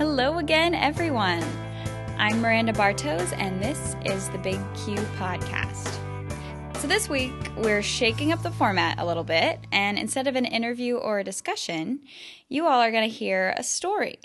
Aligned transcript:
Hello 0.00 0.38
again, 0.38 0.74
everyone. 0.74 1.44
I'm 2.16 2.40
Miranda 2.40 2.72
Bartos, 2.72 3.36
and 3.36 3.62
this 3.62 3.96
is 4.06 4.30
the 4.30 4.38
Big 4.38 4.58
Q 4.74 4.94
Podcast. 5.18 5.98
So, 6.78 6.88
this 6.88 7.10
week 7.10 7.34
we're 7.58 7.82
shaking 7.82 8.32
up 8.32 8.42
the 8.42 8.50
format 8.50 8.98
a 8.98 9.04
little 9.04 9.24
bit, 9.24 9.60
and 9.70 9.98
instead 9.98 10.26
of 10.26 10.36
an 10.36 10.46
interview 10.46 10.96
or 10.96 11.18
a 11.18 11.24
discussion, 11.24 12.00
you 12.48 12.66
all 12.66 12.80
are 12.80 12.90
going 12.90 13.10
to 13.10 13.14
hear 13.14 13.52
a 13.58 13.62
story. 13.62 14.20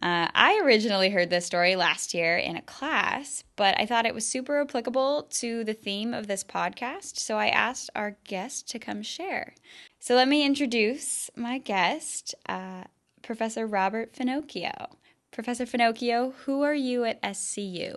Uh, 0.00 0.28
I 0.34 0.62
originally 0.64 1.10
heard 1.10 1.28
this 1.28 1.44
story 1.44 1.76
last 1.76 2.14
year 2.14 2.38
in 2.38 2.56
a 2.56 2.62
class, 2.62 3.44
but 3.56 3.78
I 3.78 3.84
thought 3.84 4.06
it 4.06 4.14
was 4.14 4.26
super 4.26 4.62
applicable 4.62 5.24
to 5.32 5.64
the 5.64 5.74
theme 5.74 6.14
of 6.14 6.28
this 6.28 6.42
podcast, 6.42 7.18
so 7.18 7.36
I 7.36 7.48
asked 7.48 7.90
our 7.94 8.16
guest 8.24 8.70
to 8.70 8.78
come 8.78 9.02
share. 9.02 9.54
So 10.00 10.14
let 10.14 10.28
me 10.28 10.46
introduce 10.46 11.28
my 11.36 11.58
guest, 11.58 12.34
uh, 12.48 12.84
Professor 13.24 13.66
Robert 13.66 14.12
Finocchio. 14.12 14.96
Professor 15.32 15.64
Finocchio, 15.64 16.34
who 16.44 16.62
are 16.62 16.74
you 16.74 17.04
at 17.04 17.20
SCU? 17.22 17.96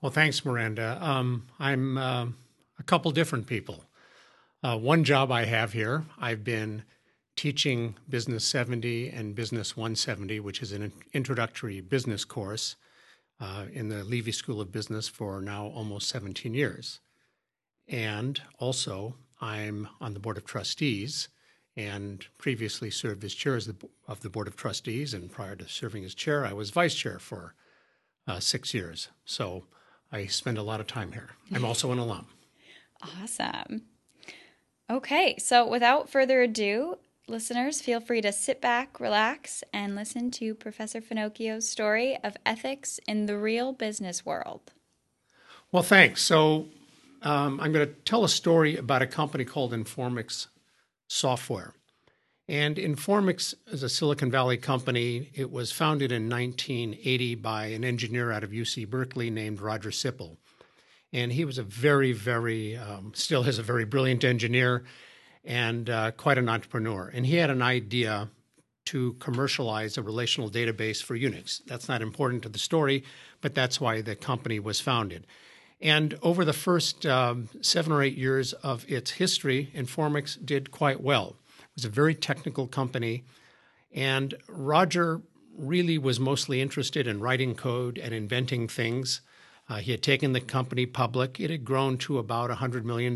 Well, 0.00 0.12
thanks, 0.12 0.44
Miranda. 0.44 0.98
Um, 1.00 1.48
I'm 1.58 1.98
uh, 1.98 2.26
a 2.78 2.82
couple 2.84 3.10
different 3.10 3.46
people. 3.46 3.84
Uh, 4.62 4.78
one 4.78 5.04
job 5.04 5.30
I 5.30 5.44
have 5.44 5.72
here, 5.72 6.04
I've 6.18 6.44
been 6.44 6.84
teaching 7.36 7.96
Business 8.08 8.44
70 8.44 9.10
and 9.10 9.34
Business 9.34 9.76
170, 9.76 10.40
which 10.40 10.62
is 10.62 10.72
an 10.72 10.92
introductory 11.12 11.80
business 11.80 12.24
course 12.24 12.76
uh, 13.40 13.66
in 13.72 13.88
the 13.88 14.04
Leavey 14.04 14.32
School 14.32 14.60
of 14.60 14.70
Business 14.70 15.08
for 15.08 15.40
now 15.40 15.66
almost 15.66 16.08
17 16.08 16.54
years. 16.54 17.00
And 17.88 18.40
also, 18.58 19.16
I'm 19.40 19.88
on 20.00 20.14
the 20.14 20.20
Board 20.20 20.38
of 20.38 20.44
Trustees 20.44 21.28
and 21.76 22.26
previously 22.38 22.90
served 22.90 23.24
as 23.24 23.34
chair 23.34 23.58
of 24.06 24.20
the 24.20 24.30
Board 24.30 24.48
of 24.48 24.56
Trustees. 24.56 25.12
And 25.14 25.30
prior 25.30 25.56
to 25.56 25.68
serving 25.68 26.04
as 26.04 26.14
chair, 26.14 26.46
I 26.46 26.52
was 26.52 26.70
vice 26.70 26.94
chair 26.94 27.18
for 27.18 27.54
uh, 28.26 28.40
six 28.40 28.72
years. 28.72 29.08
So 29.24 29.64
I 30.12 30.26
spend 30.26 30.58
a 30.58 30.62
lot 30.62 30.80
of 30.80 30.86
time 30.86 31.12
here. 31.12 31.30
I'm 31.52 31.64
also 31.64 31.90
an 31.92 31.98
alum. 31.98 32.26
Awesome. 33.02 33.82
Okay, 34.90 35.36
so 35.38 35.66
without 35.66 36.08
further 36.10 36.42
ado, 36.42 36.98
listeners, 37.26 37.80
feel 37.80 38.00
free 38.00 38.20
to 38.20 38.32
sit 38.32 38.60
back, 38.60 39.00
relax, 39.00 39.64
and 39.72 39.94
listen 39.94 40.30
to 40.32 40.54
Professor 40.54 41.00
Finocchio's 41.00 41.68
story 41.68 42.18
of 42.22 42.36
ethics 42.44 43.00
in 43.08 43.26
the 43.26 43.38
real 43.38 43.72
business 43.72 44.24
world. 44.26 44.72
Well, 45.72 45.82
thanks. 45.82 46.22
So, 46.22 46.66
um, 47.22 47.58
I'm 47.60 47.72
going 47.72 47.88
to 47.88 47.94
tell 48.04 48.24
a 48.24 48.28
story 48.28 48.76
about 48.76 49.02
a 49.02 49.06
company 49.06 49.44
called 49.44 49.72
Informix 49.72 50.48
Software. 51.08 51.74
And 52.46 52.76
Informix 52.76 53.54
is 53.68 53.82
a 53.82 53.88
Silicon 53.88 54.30
Valley 54.30 54.58
company. 54.58 55.30
It 55.34 55.50
was 55.50 55.72
founded 55.72 56.12
in 56.12 56.28
1980 56.28 57.36
by 57.36 57.66
an 57.66 57.84
engineer 57.84 58.30
out 58.32 58.44
of 58.44 58.50
UC 58.50 58.88
Berkeley 58.90 59.30
named 59.30 59.60
Roger 59.60 59.90
Sippel. 59.90 60.36
And 61.12 61.32
he 61.32 61.44
was 61.44 61.56
a 61.56 61.62
very, 61.62 62.12
very, 62.12 62.76
um, 62.76 63.12
still 63.14 63.44
is 63.44 63.58
a 63.58 63.62
very 63.62 63.84
brilliant 63.84 64.24
engineer 64.24 64.84
and 65.44 65.88
uh, 65.88 66.10
quite 66.12 66.36
an 66.36 66.48
entrepreneur. 66.48 67.10
And 67.14 67.24
he 67.24 67.36
had 67.36 67.50
an 67.50 67.62
idea 67.62 68.28
to 68.86 69.14
commercialize 69.14 69.96
a 69.96 70.02
relational 70.02 70.50
database 70.50 71.02
for 71.02 71.16
Unix. 71.16 71.62
That's 71.66 71.88
not 71.88 72.02
important 72.02 72.42
to 72.42 72.50
the 72.50 72.58
story, 72.58 73.04
but 73.40 73.54
that's 73.54 73.80
why 73.80 74.02
the 74.02 74.16
company 74.16 74.60
was 74.60 74.80
founded. 74.80 75.26
And 75.84 76.18
over 76.22 76.46
the 76.46 76.54
first 76.54 77.04
um, 77.04 77.50
seven 77.60 77.92
or 77.92 78.02
eight 78.02 78.16
years 78.16 78.54
of 78.54 78.90
its 78.90 79.12
history, 79.12 79.70
Informix 79.74 80.42
did 80.42 80.70
quite 80.70 81.02
well. 81.02 81.36
It 81.58 81.76
was 81.76 81.84
a 81.84 81.90
very 81.90 82.14
technical 82.14 82.66
company, 82.66 83.24
and 83.92 84.34
Roger 84.48 85.20
really 85.54 85.98
was 85.98 86.18
mostly 86.18 86.62
interested 86.62 87.06
in 87.06 87.20
writing 87.20 87.54
code 87.54 87.98
and 87.98 88.14
inventing 88.14 88.66
things. 88.66 89.20
Uh, 89.68 89.76
he 89.76 89.90
had 89.90 90.02
taken 90.02 90.32
the 90.32 90.40
company 90.40 90.86
public. 90.86 91.38
It 91.38 91.50
had 91.50 91.66
grown 91.66 91.98
to 91.98 92.18
about 92.18 92.50
$100 92.50 92.84
million. 92.84 93.14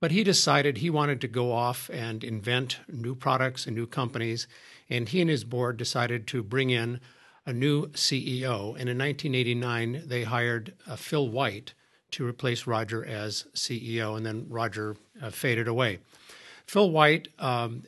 But 0.00 0.10
he 0.10 0.22
decided 0.22 0.76
he 0.76 0.90
wanted 0.90 1.20
to 1.22 1.28
go 1.28 1.52
off 1.52 1.90
and 1.92 2.22
invent 2.22 2.78
new 2.88 3.14
products 3.14 3.66
and 3.66 3.74
new 3.74 3.86
companies. 3.86 4.46
And 4.90 5.08
he 5.08 5.22
and 5.22 5.30
his 5.30 5.44
board 5.44 5.78
decided 5.78 6.26
to 6.28 6.42
bring 6.42 6.70
in 6.70 7.00
a 7.48 7.52
new 7.52 7.86
CEO. 7.88 8.78
And 8.78 8.90
in 8.90 8.98
1989, 8.98 10.02
they 10.06 10.24
hired 10.24 10.74
uh, 10.86 10.96
Phil 10.96 11.28
White 11.28 11.72
to 12.10 12.26
replace 12.26 12.66
Roger 12.66 13.02
as 13.02 13.46
CEO. 13.54 14.18
And 14.18 14.26
then 14.26 14.44
Roger 14.50 14.96
uh, 15.22 15.30
faded 15.30 15.66
away. 15.66 15.98
Phil 16.66 16.90
White, 16.90 17.28
um, 17.38 17.84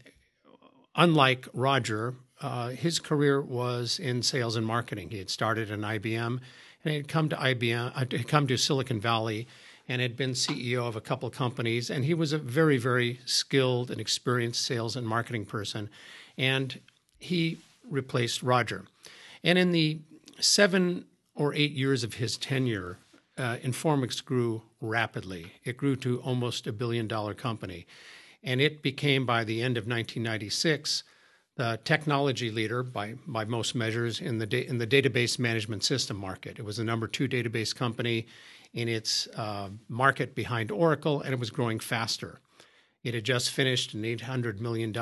unlike 0.97 1.47
Roger, 1.53 2.15
uh, 2.41 2.71
his 2.71 2.99
career 2.99 3.43
was 3.43 3.99
in 3.99 4.23
sales 4.23 4.57
and 4.57 4.67
marketing. 4.67 5.11
He 5.11 5.19
had 5.19 5.29
started 5.29 5.71
in 5.71 5.83
IBM 5.83 6.41
and 6.83 6.91
he 6.91 6.95
had 6.95 7.09
come 7.09 7.29
to 7.29 7.37
IBM, 7.37 7.93
uh, 7.95 7.99
had 7.99 8.29
come 8.29 8.47
to 8.47 8.57
Silicon 8.57 8.99
Valley 8.99 9.47
and 9.87 10.01
had 10.01 10.17
been 10.17 10.31
CEO 10.31 10.89
of 10.89 10.97
a 10.97 11.03
couple 11.03 11.29
companies. 11.29 11.91
And 11.91 12.07
he 12.07 12.15
was 12.15 12.33
a 12.33 12.39
very, 12.39 12.79
very 12.79 13.21
skilled 13.27 13.91
and 13.91 14.01
experienced 14.01 14.65
sales 14.65 14.97
and 14.97 15.07
marketing 15.07 15.45
person. 15.45 15.91
And 16.39 16.81
he 17.19 17.59
replaced 17.91 18.43
Roger. 18.43 18.87
And 19.43 19.59
in 19.59 19.73
the 19.73 20.01
seven 20.39 21.07
or 21.35 21.55
eight 21.55 21.73
years 21.73 22.05
of 22.05 22.15
his 22.15 22.37
tenure, 22.37 22.99
uh, 23.39 23.57
Informix 23.63 24.25
grew 24.25 24.63
rapidly. 24.81 25.53
It 25.65 25.77
grew 25.77 25.97
to 25.97 26.21
almost 26.21 26.67
a 26.67 26.73
billion 26.73 27.09
dollar 27.09 27.35
company. 27.35 27.87
And 28.43 28.61
it 28.61 28.83
became, 28.83 29.27
by 29.27 29.45
the 29.45 29.63
end 29.63 29.77
of 29.77 29.85
1996, 29.85 31.05
the 31.57 31.79
technology 31.85 32.51
leader 32.51 32.83
by, 32.83 33.15
by 33.27 33.45
most 33.45 33.75
measures 33.75 34.21
in 34.21 34.39
the, 34.39 34.47
da- 34.47 34.67
in 34.67 34.79
the 34.79 34.87
database 34.87 35.39
management 35.39 35.85
system 35.85 36.17
market. 36.17 36.59
It 36.59 36.65
was 36.65 36.79
the 36.79 36.85
number 36.85 37.07
two 37.07 37.29
database 37.29 37.75
company 37.75 38.27
in 38.73 38.89
its 38.89 39.27
uh, 39.37 39.69
market 39.89 40.35
behind 40.35 40.71
Oracle, 40.71 41.21
and 41.21 41.33
it 41.33 41.41
was 41.41 41.51
growing 41.51 41.79
faster. 41.79 42.41
It 43.03 43.15
had 43.15 43.25
just 43.25 43.51
finished 43.51 43.95
an 43.95 44.03
$800 44.03 44.61
million 44.61 44.93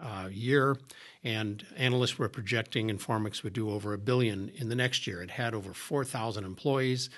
uh, 0.00 0.28
year, 0.30 0.76
and 1.22 1.64
analysts 1.76 2.18
were 2.18 2.28
projecting 2.28 2.88
Informix 2.88 3.42
would 3.42 3.52
do 3.52 3.70
over 3.70 3.92
a 3.92 3.98
billion 3.98 4.50
in 4.56 4.68
the 4.68 4.74
next 4.74 5.06
year. 5.06 5.22
It 5.22 5.30
had 5.30 5.54
over 5.54 5.72
4,000 5.72 6.44
employees, 6.44 7.10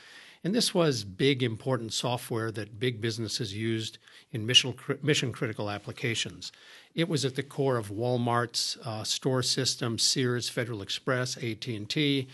and 0.44 0.54
this 0.54 0.74
was 0.74 1.02
big, 1.02 1.42
important 1.42 1.92
software 1.92 2.52
that 2.52 2.78
big 2.78 3.00
businesses 3.00 3.54
used 3.54 3.98
in 4.32 4.46
mission, 4.46 4.74
mission 5.02 5.32
critical 5.32 5.70
applications. 5.70 6.52
It 6.94 7.08
was 7.08 7.24
at 7.24 7.34
the 7.34 7.42
core 7.42 7.76
of 7.76 7.90
Walmart's 7.90 8.76
uh, 8.84 9.04
store 9.04 9.42
system, 9.42 9.98
Sears, 9.98 10.48
Federal 10.48 10.82
Express, 10.82 11.36
AT&T, 11.36 12.28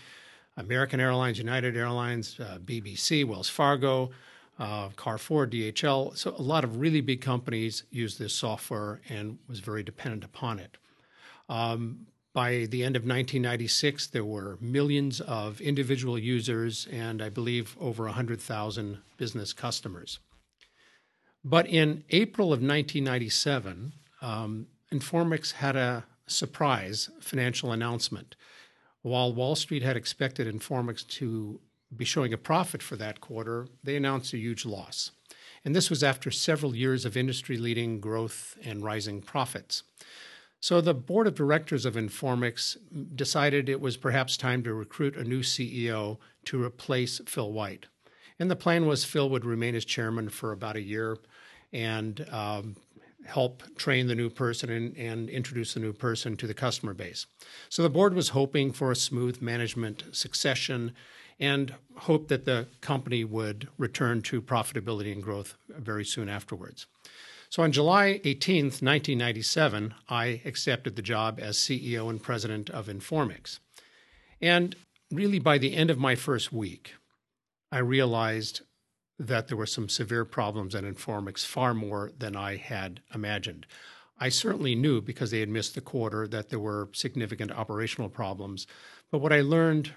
American 0.57 0.99
Airlines, 0.99 1.37
United 1.37 1.75
Airlines, 1.75 2.39
uh, 2.39 2.59
BBC, 2.63 3.25
Wells 3.25 3.49
Fargo, 3.49 4.11
uh, 4.59 4.89
Carrefour, 4.95 5.47
DHL. 5.47 6.17
So 6.17 6.35
a 6.37 6.41
lot 6.41 6.63
of 6.63 6.79
really 6.79 7.01
big 7.01 7.21
companies 7.21 7.83
used 7.89 8.19
this 8.19 8.33
software 8.33 9.01
and 9.09 9.39
was 9.47 9.59
very 9.59 9.83
dependent 9.83 10.23
upon 10.23 10.59
it. 10.59 10.77
Um, 11.49 12.07
by 12.33 12.65
the 12.69 12.83
end 12.83 12.95
of 12.95 13.03
1996, 13.03 14.07
there 14.07 14.25
were 14.25 14.57
millions 14.59 15.21
of 15.21 15.61
individual 15.61 16.17
users 16.17 16.87
and 16.91 17.21
I 17.21 17.29
believe 17.29 17.75
over 17.79 18.05
100,000 18.05 18.97
business 19.17 19.53
customers. 19.53 20.19
But 21.43 21.67
in 21.67 22.03
April 22.09 22.47
of 22.47 22.59
1997, 22.59 23.93
um, 24.21 24.67
Informix 24.91 25.53
had 25.53 25.75
a 25.75 26.05
surprise 26.25 27.09
financial 27.19 27.71
announcement. 27.71 28.35
While 29.01 29.33
Wall 29.33 29.55
Street 29.55 29.83
had 29.83 29.97
expected 29.97 30.47
Informix 30.47 31.05
to 31.19 31.59
be 31.97 32.05
showing 32.05 32.33
a 32.33 32.37
profit 32.37 32.83
for 32.83 32.95
that 32.97 33.21
quarter, 33.21 33.67
they 33.83 33.95
announced 33.95 34.33
a 34.33 34.37
huge 34.37 34.65
loss. 34.65 35.11
And 35.65 35.75
this 35.75 35.89
was 35.89 36.03
after 36.03 36.29
several 36.29 36.75
years 36.75 37.05
of 37.05 37.15
industry 37.15 37.57
leading 37.57 37.99
growth 37.99 38.57
and 38.63 38.83
rising 38.83 39.21
profits. 39.21 39.83
So 40.59 40.79
the 40.79 40.93
board 40.93 41.27
of 41.27 41.35
directors 41.35 41.85
of 41.85 41.95
Informix 41.95 42.77
decided 43.15 43.67
it 43.67 43.81
was 43.81 43.97
perhaps 43.97 44.37
time 44.37 44.63
to 44.63 44.73
recruit 44.73 45.17
a 45.17 45.23
new 45.23 45.41
CEO 45.41 46.19
to 46.45 46.63
replace 46.63 47.19
Phil 47.25 47.51
White. 47.51 47.87
And 48.39 48.49
the 48.49 48.55
plan 48.55 48.85
was 48.85 49.03
Phil 49.03 49.29
would 49.29 49.45
remain 49.45 49.75
as 49.75 49.85
chairman 49.85 50.29
for 50.29 50.51
about 50.51 50.75
a 50.75 50.81
year 50.81 51.17
and 51.71 52.25
um, 52.31 52.75
help 53.25 53.63
train 53.77 54.07
the 54.07 54.15
new 54.15 54.29
person 54.29 54.69
and, 54.69 54.97
and, 54.97 55.29
introduce 55.29 55.73
the 55.73 55.79
new 55.79 55.93
person 55.93 56.35
to 56.37 56.47
the 56.47 56.53
customer 56.53 56.93
base. 56.93 57.25
So 57.69 57.83
the 57.83 57.89
board 57.89 58.13
was 58.13 58.29
hoping 58.29 58.71
for 58.71 58.91
a 58.91 58.95
smooth 58.95 59.41
management 59.41 60.03
succession 60.11 60.93
and 61.39 61.75
hoped 61.97 62.29
that 62.29 62.45
the 62.45 62.67
company 62.81 63.23
would 63.23 63.67
return 63.77 64.21
to 64.23 64.41
profitability 64.41 65.11
and 65.11 65.23
growth 65.23 65.55
very 65.69 66.05
soon 66.05 66.29
afterwards. 66.29 66.87
So 67.49 67.61
on 67.61 67.71
July 67.71 68.19
18th, 68.23 68.81
1997, 68.81 69.93
I 70.09 70.41
accepted 70.43 70.95
the 70.95 71.01
job 71.01 71.39
as 71.39 71.57
CEO 71.57 72.09
and 72.09 72.21
president 72.21 72.69
of 72.71 72.87
Informix. 72.87 73.59
And 74.41 74.75
really, 75.11 75.39
by 75.39 75.59
the 75.59 75.75
end 75.75 75.91
of 75.91 75.99
my 75.99 76.15
first 76.15 76.51
week, 76.51 76.95
I 77.71 77.77
realized 77.77 78.61
that 79.19 79.47
there 79.47 79.57
were 79.57 79.67
some 79.67 79.87
severe 79.87 80.25
problems 80.25 80.73
at 80.73 80.83
Informix, 80.83 81.45
far 81.45 81.73
more 81.73 82.11
than 82.17 82.35
I 82.35 82.55
had 82.55 83.01
imagined. 83.13 83.67
I 84.19 84.29
certainly 84.29 84.73
knew 84.75 85.01
because 85.01 85.31
they 85.31 85.39
had 85.39 85.49
missed 85.49 85.75
the 85.75 85.81
quarter 85.81 86.27
that 86.27 86.49
there 86.49 86.59
were 86.59 86.89
significant 86.93 87.51
operational 87.51 88.09
problems. 88.09 88.65
But 89.11 89.19
what 89.19 89.33
I 89.33 89.41
learned 89.41 89.93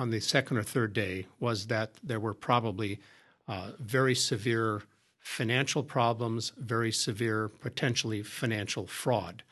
on 0.00 0.08
the 0.08 0.20
second 0.20 0.56
or 0.56 0.62
third 0.62 0.94
day 0.94 1.26
was 1.38 1.66
that 1.66 1.90
there 2.02 2.18
were 2.18 2.32
probably 2.32 2.98
uh, 3.46 3.72
very 3.78 4.14
severe 4.14 4.82
financial 5.18 5.82
problems, 5.82 6.52
very 6.56 6.90
severe, 6.90 7.48
potentially 7.48 8.22
financial 8.22 8.86
fraud. 8.86 9.42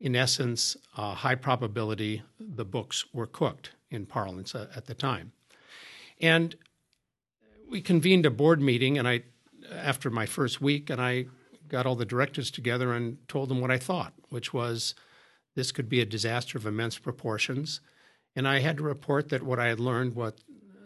In 0.00 0.16
essence, 0.16 0.78
uh, 0.96 1.12
high 1.12 1.34
probability 1.34 2.22
the 2.40 2.64
books 2.64 3.04
were 3.12 3.26
cooked 3.26 3.72
in 3.90 4.06
parlance 4.06 4.54
uh, 4.54 4.68
at 4.74 4.86
the 4.86 4.94
time. 4.94 5.32
And 6.18 6.56
we 7.68 7.82
convened 7.82 8.24
a 8.24 8.30
board 8.30 8.62
meeting, 8.62 8.96
and 8.96 9.06
I, 9.06 9.24
after 9.70 10.08
my 10.08 10.24
first 10.24 10.62
week, 10.62 10.88
and 10.88 11.00
I 11.00 11.26
got 11.68 11.84
all 11.84 11.94
the 11.94 12.06
directors 12.06 12.50
together 12.50 12.94
and 12.94 13.18
told 13.28 13.50
them 13.50 13.60
what 13.60 13.70
I 13.70 13.78
thought, 13.78 14.14
which 14.30 14.54
was 14.54 14.94
this 15.54 15.72
could 15.72 15.90
be 15.90 16.00
a 16.00 16.06
disaster 16.06 16.56
of 16.56 16.64
immense 16.64 16.98
proportions. 16.98 17.82
And 18.36 18.48
I 18.48 18.60
had 18.60 18.78
to 18.78 18.82
report 18.82 19.28
that 19.28 19.42
what 19.42 19.58
I 19.58 19.68
had 19.68 19.80
learned 19.80 20.14
was 20.14 20.34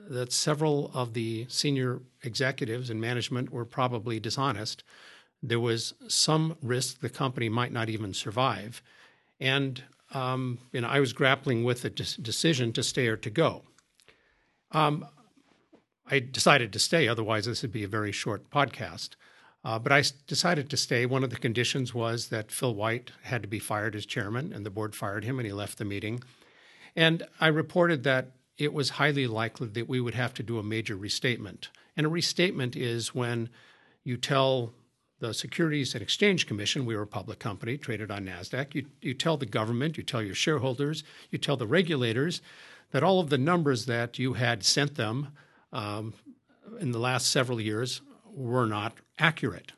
that 0.08 0.32
several 0.32 0.90
of 0.94 1.14
the 1.14 1.46
senior 1.48 2.00
executives 2.22 2.90
and 2.90 3.00
management 3.00 3.50
were 3.50 3.64
probably 3.64 4.18
dishonest. 4.18 4.82
There 5.42 5.60
was 5.60 5.94
some 6.08 6.56
risk 6.62 7.00
the 7.00 7.10
company 7.10 7.48
might 7.48 7.72
not 7.72 7.88
even 7.88 8.14
survive. 8.14 8.82
And 9.38 9.82
um, 10.12 10.58
you 10.72 10.80
know, 10.80 10.88
I 10.88 11.00
was 11.00 11.12
grappling 11.12 11.64
with 11.64 11.82
the 11.82 11.90
de- 11.90 12.20
decision 12.20 12.72
to 12.72 12.82
stay 12.82 13.06
or 13.08 13.16
to 13.18 13.30
go. 13.30 13.62
Um, 14.72 15.06
I 16.10 16.20
decided 16.20 16.72
to 16.72 16.78
stay, 16.78 17.06
otherwise, 17.06 17.44
this 17.44 17.62
would 17.62 17.72
be 17.72 17.84
a 17.84 17.88
very 17.88 18.12
short 18.12 18.50
podcast. 18.50 19.10
Uh, 19.64 19.78
but 19.78 19.92
I 19.92 20.02
decided 20.26 20.70
to 20.70 20.76
stay. 20.76 21.04
One 21.04 21.24
of 21.24 21.30
the 21.30 21.36
conditions 21.36 21.92
was 21.92 22.28
that 22.28 22.50
Phil 22.50 22.74
White 22.74 23.10
had 23.24 23.42
to 23.42 23.48
be 23.48 23.58
fired 23.58 23.94
as 23.94 24.06
chairman, 24.06 24.52
and 24.52 24.64
the 24.64 24.70
board 24.70 24.94
fired 24.94 25.24
him, 25.24 25.38
and 25.38 25.44
he 25.44 25.52
left 25.52 25.76
the 25.76 25.84
meeting. 25.84 26.22
And 26.98 27.22
I 27.38 27.46
reported 27.46 28.02
that 28.02 28.32
it 28.56 28.72
was 28.72 28.90
highly 28.90 29.28
likely 29.28 29.68
that 29.68 29.88
we 29.88 30.00
would 30.00 30.16
have 30.16 30.34
to 30.34 30.42
do 30.42 30.58
a 30.58 30.64
major 30.64 30.96
restatement. 30.96 31.68
And 31.96 32.04
a 32.04 32.08
restatement 32.08 32.74
is 32.74 33.14
when 33.14 33.50
you 34.02 34.16
tell 34.16 34.72
the 35.20 35.32
Securities 35.32 35.94
and 35.94 36.02
Exchange 36.02 36.48
Commission, 36.48 36.84
we 36.84 36.96
were 36.96 37.02
a 37.02 37.06
public 37.06 37.38
company 37.38 37.78
traded 37.78 38.10
on 38.10 38.26
NASDAQ, 38.26 38.74
you, 38.74 38.86
you 39.00 39.14
tell 39.14 39.36
the 39.36 39.46
government, 39.46 39.96
you 39.96 40.02
tell 40.02 40.20
your 40.20 40.34
shareholders, 40.34 41.04
you 41.30 41.38
tell 41.38 41.56
the 41.56 41.68
regulators 41.68 42.42
that 42.90 43.04
all 43.04 43.20
of 43.20 43.30
the 43.30 43.38
numbers 43.38 43.86
that 43.86 44.18
you 44.18 44.32
had 44.32 44.64
sent 44.64 44.96
them 44.96 45.28
um, 45.72 46.14
in 46.80 46.90
the 46.90 46.98
last 46.98 47.30
several 47.30 47.60
years 47.60 48.02
were 48.28 48.66
not 48.66 48.94
accurate. 49.20 49.70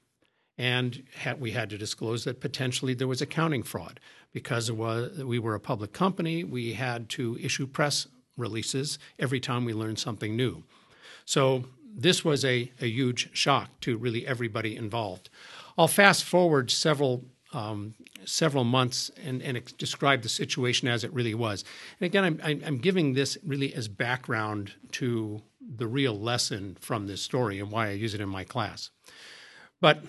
And 0.61 1.05
had, 1.15 1.41
we 1.41 1.53
had 1.53 1.71
to 1.71 1.79
disclose 1.79 2.25
that 2.25 2.41
potentially 2.41 2.93
there 2.93 3.09
was 3.09 3.23
accounting 3.23 3.63
fraud. 3.63 3.99
Because 4.33 4.71
was, 4.71 5.25
we 5.25 5.39
were 5.39 5.55
a 5.55 5.61
public 5.61 5.93
company, 5.93 6.45
we 6.45 6.75
had 6.75 7.09
to 7.11 7.39
issue 7.41 7.67
press 7.67 8.07
releases 8.37 8.99
every 9.19 9.41
time 9.41 9.65
we 9.65 9.73
learned 9.73 9.99
something 9.99 10.37
new. 10.37 10.63
So 11.25 11.65
this 11.97 12.25
was 12.25 12.45
a, 12.45 12.71
a 12.81 12.87
huge 12.87 13.31
shock 13.33 13.69
to 13.81 13.97
really 13.97 14.27
everybody 14.27 14.77
involved. 14.77 15.31
I'll 15.79 15.89
fast 15.89 16.25
forward 16.25 16.71
several 16.71 17.25
um, 17.53 17.95
several 18.25 18.65
months 18.65 19.11
and, 19.25 19.43
and 19.43 19.77
describe 19.77 20.23
the 20.23 20.29
situation 20.29 20.87
as 20.87 21.03
it 21.03 21.13
really 21.13 21.35
was. 21.35 21.65
And 21.99 22.07
again, 22.07 22.41
I'm, 22.45 22.63
I'm 22.65 22.79
giving 22.79 23.15
this 23.15 23.37
really 23.45 23.75
as 23.75 23.89
background 23.89 24.75
to 24.93 25.43
the 25.61 25.89
real 25.89 26.17
lesson 26.17 26.77
from 26.81 27.09
this 27.09 27.23
story 27.23 27.59
and 27.59 27.73
why 27.73 27.89
I 27.89 27.93
use 27.93 28.15
it 28.15 28.21
in 28.21 28.29
my 28.29 28.45
class. 28.45 28.91
But 29.81 30.05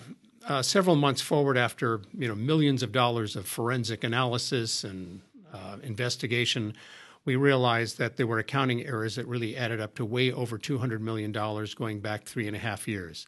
uh, 0.48 0.62
several 0.62 0.96
months 0.96 1.20
forward, 1.20 1.56
after 1.56 2.00
you 2.16 2.28
know 2.28 2.34
millions 2.34 2.82
of 2.82 2.92
dollars 2.92 3.36
of 3.36 3.46
forensic 3.46 4.04
analysis 4.04 4.84
and 4.84 5.20
uh, 5.52 5.76
investigation, 5.82 6.74
we 7.24 7.36
realized 7.36 7.98
that 7.98 8.16
there 8.16 8.26
were 8.26 8.38
accounting 8.38 8.84
errors 8.84 9.16
that 9.16 9.26
really 9.26 9.56
added 9.56 9.80
up 9.80 9.94
to 9.94 10.04
way 10.04 10.32
over 10.32 10.58
$200 10.58 11.00
million 11.00 11.30
going 11.76 12.00
back 12.00 12.24
three 12.24 12.46
and 12.46 12.56
a 12.56 12.58
half 12.58 12.88
years. 12.88 13.26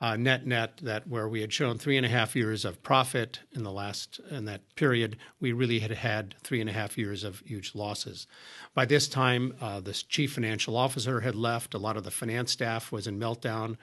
Uh, 0.00 0.16
net 0.16 0.44
net 0.44 0.78
that 0.78 1.06
where 1.06 1.28
we 1.28 1.40
had 1.40 1.52
shown 1.52 1.78
three 1.78 1.96
and 1.96 2.04
a 2.04 2.08
half 2.08 2.34
years 2.34 2.64
of 2.64 2.82
profit 2.82 3.38
in 3.52 3.62
the 3.62 3.70
last 3.70 4.20
in 4.32 4.46
that 4.46 4.60
period, 4.74 5.16
we 5.38 5.52
really 5.52 5.78
had 5.78 5.92
had 5.92 6.34
three 6.42 6.60
and 6.60 6.68
a 6.68 6.72
half 6.72 6.98
years 6.98 7.22
of 7.22 7.38
huge 7.46 7.72
losses. 7.72 8.26
By 8.74 8.84
this 8.84 9.06
time, 9.06 9.54
uh, 9.60 9.78
the 9.78 9.92
chief 9.92 10.32
financial 10.32 10.76
officer 10.76 11.20
had 11.20 11.36
left. 11.36 11.72
A 11.72 11.78
lot 11.78 11.96
of 11.96 12.02
the 12.02 12.10
finance 12.10 12.50
staff 12.50 12.90
was 12.90 13.06
in 13.06 13.16
meltdown, 13.20 13.76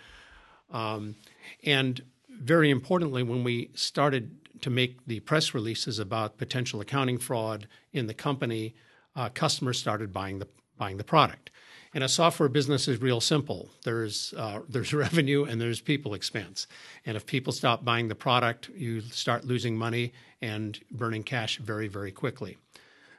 um, 0.71 1.15
and 1.63 2.01
very 2.39 2.69
importantly, 2.69 3.23
when 3.23 3.43
we 3.43 3.71
started 3.73 4.35
to 4.61 4.69
make 4.69 5.05
the 5.05 5.19
press 5.21 5.53
releases 5.53 5.99
about 5.99 6.37
potential 6.37 6.81
accounting 6.81 7.17
fraud 7.17 7.67
in 7.93 8.07
the 8.07 8.13
company, 8.13 8.75
uh, 9.15 9.29
customers 9.29 9.79
started 9.79 10.11
buying 10.13 10.39
the 10.39 10.47
buying 10.77 10.97
the 10.97 11.03
product. 11.03 11.51
And 11.93 12.03
a 12.03 12.09
software 12.09 12.49
business 12.49 12.87
is 12.87 13.01
real 13.01 13.19
simple. 13.19 13.69
There's 13.83 14.33
uh, 14.37 14.59
there's 14.69 14.93
revenue 15.05 15.43
and 15.43 15.59
there's 15.59 15.81
people 15.81 16.13
expense. 16.13 16.67
And 17.05 17.17
if 17.17 17.25
people 17.25 17.53
stop 17.53 17.83
buying 17.83 18.07
the 18.07 18.15
product, 18.15 18.69
you 18.75 19.01
start 19.01 19.45
losing 19.45 19.77
money 19.77 20.13
and 20.41 20.79
burning 20.91 21.23
cash 21.23 21.57
very 21.57 21.87
very 21.87 22.11
quickly. 22.11 22.57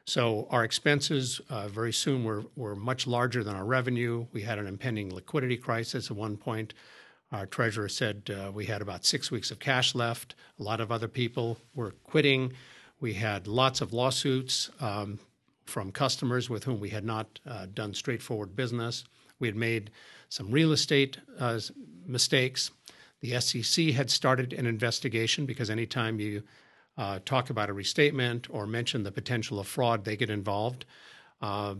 So 0.04 0.48
our 0.50 0.64
expenses 0.64 1.40
uh, 1.50 1.68
very 1.68 1.92
soon 1.92 2.24
were 2.24 2.44
were 2.56 2.76
much 2.76 3.06
larger 3.06 3.44
than 3.44 3.54
our 3.54 3.64
revenue. 3.64 4.26
We 4.32 4.42
had 4.42 4.58
an 4.58 4.66
impending 4.66 5.14
liquidity 5.14 5.56
crisis 5.56 6.10
at 6.10 6.16
one 6.16 6.36
point. 6.36 6.74
Our 7.32 7.46
treasurer 7.46 7.88
said 7.88 8.30
uh, 8.30 8.50
we 8.50 8.66
had 8.66 8.82
about 8.82 9.04
six 9.04 9.30
weeks 9.30 9.50
of 9.50 9.58
cash 9.58 9.94
left. 9.94 10.34
A 10.58 10.62
lot 10.62 10.80
of 10.80 10.90
other 10.90 11.08
people 11.08 11.58
were 11.74 11.92
quitting. 12.04 12.52
We 13.00 13.14
had 13.14 13.46
lots 13.46 13.80
of 13.80 13.92
lawsuits. 13.92 14.70
Um, 14.80 15.20
from 15.70 15.92
customers 15.92 16.50
with 16.50 16.64
whom 16.64 16.80
we 16.80 16.90
had 16.90 17.04
not 17.04 17.38
uh, 17.46 17.66
done 17.72 17.94
straightforward 17.94 18.54
business. 18.54 19.04
We 19.38 19.48
had 19.48 19.56
made 19.56 19.90
some 20.28 20.50
real 20.50 20.72
estate 20.72 21.18
uh, 21.38 21.60
mistakes. 22.06 22.70
The 23.20 23.40
SEC 23.40 23.86
had 23.86 24.10
started 24.10 24.52
an 24.52 24.66
investigation 24.66 25.46
because 25.46 25.70
anytime 25.70 26.20
you 26.20 26.42
uh, 26.98 27.20
talk 27.24 27.48
about 27.48 27.70
a 27.70 27.72
restatement 27.72 28.48
or 28.50 28.66
mention 28.66 29.04
the 29.04 29.12
potential 29.12 29.60
of 29.60 29.66
fraud, 29.66 30.04
they 30.04 30.16
get 30.16 30.28
involved. 30.28 30.84
Uh, 31.40 31.76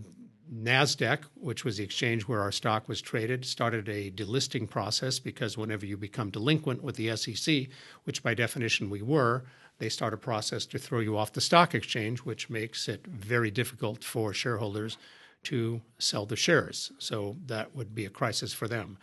NASDAQ, 0.52 1.24
which 1.34 1.64
was 1.64 1.76
the 1.76 1.84
exchange 1.84 2.22
where 2.22 2.40
our 2.40 2.50
stock 2.50 2.88
was 2.88 3.00
traded, 3.00 3.44
started 3.44 3.88
a 3.88 4.10
delisting 4.10 4.68
process 4.68 5.18
because 5.18 5.56
whenever 5.56 5.86
you 5.86 5.96
become 5.96 6.30
delinquent 6.30 6.82
with 6.82 6.96
the 6.96 7.16
SEC, 7.16 7.68
which 8.04 8.22
by 8.22 8.34
definition 8.34 8.90
we 8.90 9.02
were, 9.02 9.44
they 9.78 9.88
start 9.88 10.12
a 10.12 10.18
process 10.18 10.66
to 10.66 10.78
throw 10.78 11.00
you 11.00 11.16
off 11.16 11.32
the 11.32 11.40
stock 11.40 11.74
exchange, 11.74 12.20
which 12.20 12.50
makes 12.50 12.88
it 12.88 13.06
very 13.06 13.50
difficult 13.50 14.04
for 14.04 14.34
shareholders 14.34 14.98
to 15.44 15.80
sell 15.98 16.26
the 16.26 16.36
shares. 16.36 16.92
So 16.98 17.36
that 17.46 17.74
would 17.74 17.94
be 17.94 18.04
a 18.04 18.10
crisis 18.10 18.52
for 18.52 18.68
them. 18.68 18.98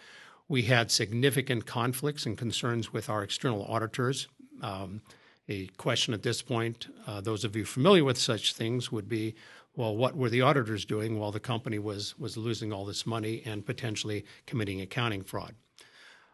We 0.47 0.63
had 0.63 0.91
significant 0.91 1.65
conflicts 1.65 2.25
and 2.25 2.37
concerns 2.37 2.93
with 2.93 3.09
our 3.09 3.23
external 3.23 3.65
auditors. 3.65 4.27
Um, 4.61 5.01
a 5.49 5.67
question 5.77 6.13
at 6.13 6.23
this 6.23 6.41
point, 6.41 6.87
uh, 7.07 7.21
those 7.21 7.43
of 7.43 7.55
you 7.55 7.65
familiar 7.65 8.03
with 8.03 8.17
such 8.17 8.53
things, 8.53 8.91
would 8.91 9.09
be 9.09 9.33
well, 9.77 9.95
what 9.95 10.17
were 10.17 10.29
the 10.29 10.41
auditors 10.41 10.85
doing 10.85 11.19
while 11.19 11.31
the 11.31 11.39
company 11.39 11.77
was, 11.77 12.17
was 12.17 12.35
losing 12.35 12.73
all 12.73 12.83
this 12.83 13.05
money 13.05 13.43
and 13.45 13.63
potentially 13.63 14.25
committing 14.47 14.81
accounting 14.81 15.23
fraud? 15.23 15.53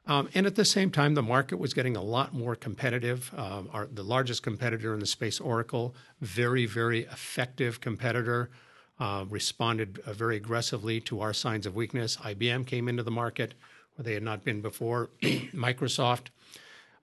Um, 0.07 0.29
and 0.33 0.45
at 0.45 0.55
the 0.55 0.63
same 0.65 0.89
time, 0.89 1.13
the 1.13 1.21
market 1.21 1.59
was 1.59 1.73
getting 1.73 1.97
a 1.97 2.01
lot 2.01 2.33
more 2.33 2.55
competitive. 2.55 3.33
Um, 3.37 3.69
our, 3.73 3.85
the 3.87 4.03
largest 4.03 4.43
competitor 4.43 4.93
in 4.93 5.01
the 5.01 5.05
space, 5.05 5.41
Oracle, 5.41 5.93
very, 6.21 6.65
very 6.65 7.01
effective 7.01 7.81
competitor, 7.81 8.49
uh, 8.97 9.25
responded 9.29 10.01
uh, 10.05 10.13
very 10.13 10.37
aggressively 10.37 11.01
to 11.01 11.19
our 11.19 11.33
signs 11.33 11.65
of 11.65 11.75
weakness. 11.75 12.15
IBM 12.17 12.65
came 12.65 12.87
into 12.87 13.03
the 13.03 13.11
market 13.11 13.55
where 13.95 14.03
they 14.03 14.13
had 14.13 14.23
not 14.23 14.45
been 14.45 14.61
before. 14.61 15.09
Microsoft, 15.21 16.27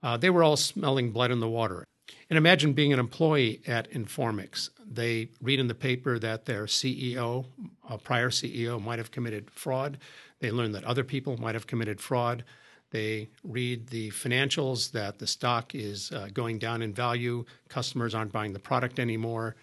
uh, 0.01 0.17
they 0.17 0.31
were 0.31 0.43
all 0.43 0.57
smelling 0.57 1.11
blood 1.11 1.29
in 1.29 1.39
the 1.39 1.49
water. 1.49 1.85
And 2.29 2.37
imagine 2.37 2.73
being 2.73 2.93
an 2.93 2.99
employee 2.99 3.61
at 3.67 3.91
Informix. 3.91 4.69
They 4.89 5.29
read 5.41 5.59
in 5.59 5.67
the 5.67 5.75
paper 5.75 6.19
that 6.19 6.45
their 6.45 6.65
CEO, 6.65 7.45
a 7.89 7.97
prior 7.97 8.29
CEO, 8.29 8.81
might 8.81 8.99
have 8.99 9.11
committed 9.11 9.51
fraud. 9.51 9.97
They 10.39 10.51
learn 10.51 10.71
that 10.71 10.83
other 10.83 11.03
people 11.03 11.37
might 11.37 11.55
have 11.55 11.67
committed 11.67 11.99
fraud. 11.99 12.43
They 12.91 13.29
read 13.43 13.87
the 13.87 14.09
financials 14.11 14.91
that 14.91 15.19
the 15.19 15.27
stock 15.27 15.73
is 15.73 16.11
uh, 16.11 16.27
going 16.33 16.59
down 16.59 16.81
in 16.81 16.93
value, 16.93 17.45
customers 17.69 18.13
aren't 18.13 18.33
buying 18.33 18.53
the 18.53 18.59
product 18.59 18.99
anymore. 18.99 19.55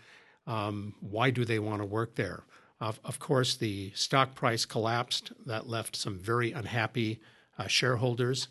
Um, 0.47 0.95
why 1.01 1.31
do 1.31 1.45
they 1.45 1.59
want 1.59 1.83
to 1.83 1.87
work 1.87 2.15
there? 2.15 2.45
Of, 2.81 3.01
of, 3.05 3.19
course, 3.19 3.55
the 3.57 3.93
stock 3.95 4.35
price 4.35 4.65
collapsed. 4.65 5.33
That 5.45 5.69
left 5.69 5.95
some 5.95 6.19
very 6.19 6.53
unhappy 6.53 7.21
uh, 7.59 7.67
shareholders. 7.67 8.49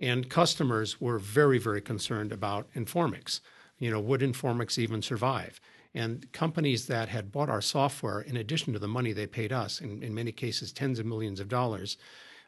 And 0.00 0.28
customers 0.28 1.00
were 1.00 1.18
very, 1.18 1.58
very 1.58 1.80
concerned 1.80 2.32
about 2.32 2.72
Informix. 2.74 3.40
You 3.78 3.90
know, 3.90 4.00
would 4.00 4.20
Informix 4.20 4.78
even 4.78 5.02
survive? 5.02 5.60
And 5.94 6.30
companies 6.32 6.86
that 6.86 7.08
had 7.08 7.30
bought 7.30 7.48
our 7.48 7.60
software, 7.60 8.20
in 8.20 8.36
addition 8.36 8.72
to 8.72 8.78
the 8.78 8.88
money 8.88 9.12
they 9.12 9.26
paid 9.26 9.52
us, 9.52 9.80
in, 9.80 10.02
in 10.02 10.14
many 10.14 10.32
cases 10.32 10.72
tens 10.72 10.98
of 10.98 11.06
millions 11.06 11.38
of 11.38 11.48
dollars, 11.48 11.96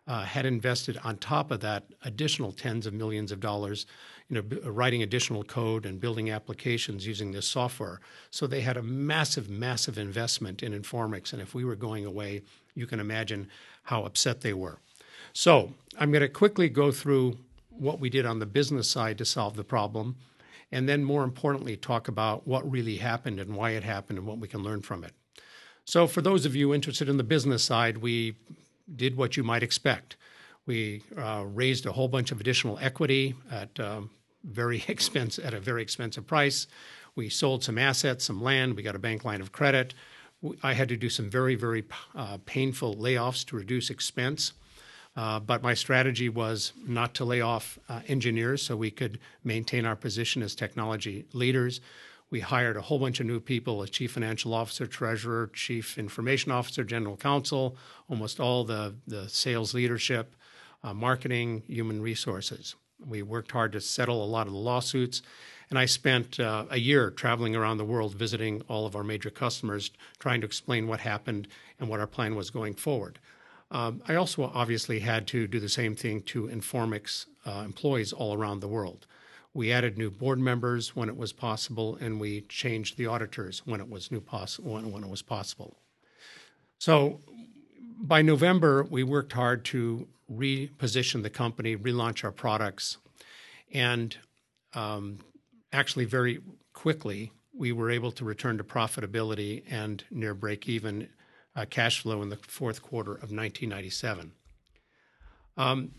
uh, 0.09 0.25
had 0.25 0.47
invested 0.47 0.99
on 1.03 1.17
top 1.17 1.51
of 1.51 1.61
that 1.61 1.85
additional 2.03 2.53
tens 2.53 2.87
of 2.87 2.95
millions 2.95 3.33
of 3.33 3.41
dollars 3.41 3.87
you 4.29 4.35
know, 4.35 4.43
b- 4.43 4.59
writing 4.65 5.03
additional 5.03 5.45
code 5.45 5.87
and 5.87 6.01
building 6.01 6.31
applications 6.31 7.07
using 7.07 7.33
this 7.33 7.47
software. 7.47 8.01
So 8.31 8.47
they 8.47 8.61
had 8.61 8.77
a 8.77 8.83
massive, 8.83 9.49
massive 9.49 9.99
investment 9.99 10.63
in 10.63 10.73
Informix. 10.73 11.33
And 11.33 11.41
if 11.41 11.55
we 11.55 11.65
were 11.65 11.77
going 11.77 12.05
away, 12.05 12.43
you 12.75 12.87
can 12.87 13.01
imagine 13.01 13.49
how 13.85 14.05
upset 14.05 14.41
they 14.41 14.53
were. 14.53 14.79
So 15.37 15.75
I'm 15.99 16.11
going 16.13 16.23
to 16.23 16.31
quickly 16.31 16.71
go 16.71 16.91
through 16.91 17.37
what 17.69 18.01
we 18.01 18.09
did 18.09 18.25
on 18.25 18.39
the 18.39 18.47
business 18.47 18.89
side 18.89 19.19
to 19.19 19.27
solve 19.27 19.55
the 19.55 19.65
problem, 19.65 20.17
and 20.73 20.89
then 20.89 21.05
more 21.05 21.25
importantly, 21.25 21.77
talk 21.77 22.09
about 22.09 22.49
what 22.49 22.69
really 22.69 22.97
happened 22.97 23.39
and 23.39 23.55
why 23.55 23.73
it 23.73 23.85
happened 23.85 24.19
and 24.19 24.27
what 24.27 24.39
we 24.39 24.49
can 24.49 24.63
learn 24.63 24.81
from 24.81 25.05
it. 25.05 25.13
So, 25.85 26.07
for 26.07 26.23
those 26.23 26.47
of 26.47 26.57
you 26.57 26.73
interested 26.73 27.07
in 27.07 27.19
the 27.19 27.23
business 27.23 27.63
side, 27.63 27.99
we 27.99 28.37
did 28.97 29.19
what 29.19 29.37
you 29.37 29.45
might 29.45 29.63
expect. 29.63 30.17
We 30.65 31.03
uh, 31.19 31.45
raised 31.47 31.85
a 31.85 31.93
whole 31.93 32.09
bunch 32.09 32.33
of 32.33 32.41
additional 32.41 32.79
equity 32.81 33.35
at 33.51 33.79
um, 33.79 34.09
very 34.43 34.85
expensive 34.89 35.45
at 35.45 35.53
a 35.53 35.61
very 35.61 35.83
expensive 35.83 36.27
price. 36.27 36.67
We 37.15 37.29
sold 37.29 37.63
some 37.63 37.77
assets, 37.77 38.25
some 38.25 38.43
land. 38.43 38.75
We 38.75 38.83
got 38.83 38.97
a 38.97 38.99
bank 38.99 39.23
line 39.23 39.43
of 39.43 39.53
credit. 39.53 39.93
I 40.63 40.73
had 40.73 40.89
to 40.89 40.97
do 40.97 41.11
some 41.11 41.29
very 41.29 41.57
very 41.57 41.85
uh, 42.15 42.39
painful 42.47 42.95
layoffs 42.97 43.45
to 43.49 43.57
reduce 43.57 43.91
expense. 43.91 44.55
Uh, 45.17 45.41
but 45.41 45.63
my 45.63 45.73
strategy 45.73 46.29
was 46.29 46.73
not 46.87 47.15
to 47.15 47.25
lay 47.25 47.41
off 47.41 47.79
uh, 47.89 48.01
engineers 48.07 48.63
so 48.63 48.77
we 48.77 48.91
could 48.91 49.19
maintain 49.43 49.87
our 49.87 49.97
position 49.97 50.43
as 50.43 50.55
technology 50.55 51.25
leaders. 51.33 51.81
We 52.29 52.41
hired 52.41 52.77
a 52.77 52.83
whole 52.83 52.99
bunch 52.99 53.21
of 53.21 53.27
new 53.27 53.41
people 53.41 53.83
a 53.83 53.89
chief 53.89 54.13
financial 54.13 54.53
officer, 54.53 54.87
treasurer, 54.87 55.51
chief 55.55 55.97
information 55.97 56.53
officer, 56.53 56.85
general 56.85 57.17
counsel, 57.17 57.77
almost 58.11 58.41
all 58.41 58.65
the, 58.65 58.95
the 59.07 59.29
sales 59.29 59.73
leadership, 59.73 60.37
uh, 60.85 60.93
marketing, 60.93 61.63
human 61.67 62.03
resources. 62.03 62.75
We 63.05 63.23
worked 63.23 63.53
hard 63.53 63.73
to 63.73 63.81
settle 63.81 64.23
a 64.23 64.27
lot 64.27 64.47
of 64.47 64.53
the 64.53 64.59
lawsuits. 64.59 65.23
And 65.71 65.79
I 65.79 65.87
spent 65.87 66.39
uh, 66.39 66.67
a 66.71 66.79
year 66.79 67.11
traveling 67.11 67.57
around 67.57 67.79
the 67.79 67.85
world 67.85 68.15
visiting 68.15 68.63
all 68.69 68.87
of 68.87 68.95
our 68.95 69.03
major 69.03 69.31
customers, 69.31 69.91
trying 70.19 70.41
to 70.43 70.47
explain 70.47 70.87
what 70.87 71.01
happened 71.01 71.49
and 71.81 71.89
what 71.89 72.01
our 72.01 72.07
plan 72.07 72.35
was 72.35 72.51
going 72.51 72.75
forward. 72.75 73.19
Um, 73.71 74.03
I 74.07 74.15
also 74.15 74.45
obviously 74.55 75.01
had 75.01 75.27
to 75.29 75.47
do 75.47 75.59
the 75.59 75.69
same 75.69 75.95
thing 75.95 76.23
to 76.23 76.47
Informix 76.49 77.27
uh, 77.45 77.63
employees 77.65 78.13
all 78.13 78.35
around 78.35 78.61
the 78.61 78.69
world. 78.69 79.07
We 79.55 79.73
added 79.73 79.97
new 79.97 80.11
board 80.11 80.39
members 80.39 80.95
when 80.95 81.09
it 81.09 81.17
was 81.17 81.33
possible, 81.33 81.97
and 82.01 82.21
we 82.21 82.43
changed 82.43 82.97
the 82.97 83.07
auditors 83.07 83.63
when 83.65 83.81
it 83.81 83.89
was 83.89 84.13
new 84.13 84.21
poss- 84.21 84.59
when, 84.59 84.93
when 84.93 85.03
it 85.03 85.11
was 85.11 85.23
possible. 85.23 85.79
So 86.79 87.21
by 87.99 88.23
November, 88.23 88.85
we 88.85 89.03
worked 89.03 89.33
hard 89.33 89.65
to 89.67 90.07
reposition 90.31 91.23
the 91.23 91.31
company, 91.31 91.77
relaunch 91.77 92.23
our 92.23 92.33
products, 92.33 92.99
and 93.73 94.17
um, 94.75 95.19
actually 95.73 96.05
very 96.05 96.41
quickly 96.73 97.33
we 97.55 97.73
were 97.73 97.91
able 97.91 98.13
to 98.13 98.25
return 98.25 98.59
to 98.59 98.65
profitability 98.65 99.63
and 99.71 100.05
near 100.11 100.35
break 100.35 100.69
even 100.69 101.09
uh, 101.57 101.65
cash 101.69 102.01
flow 102.01 102.23
in 102.23 102.29
the 102.29 102.37
fourth 102.37 102.83
quarter 102.83 103.13
of 103.13 103.33
1997. 103.33 104.33
Um, 105.57 105.93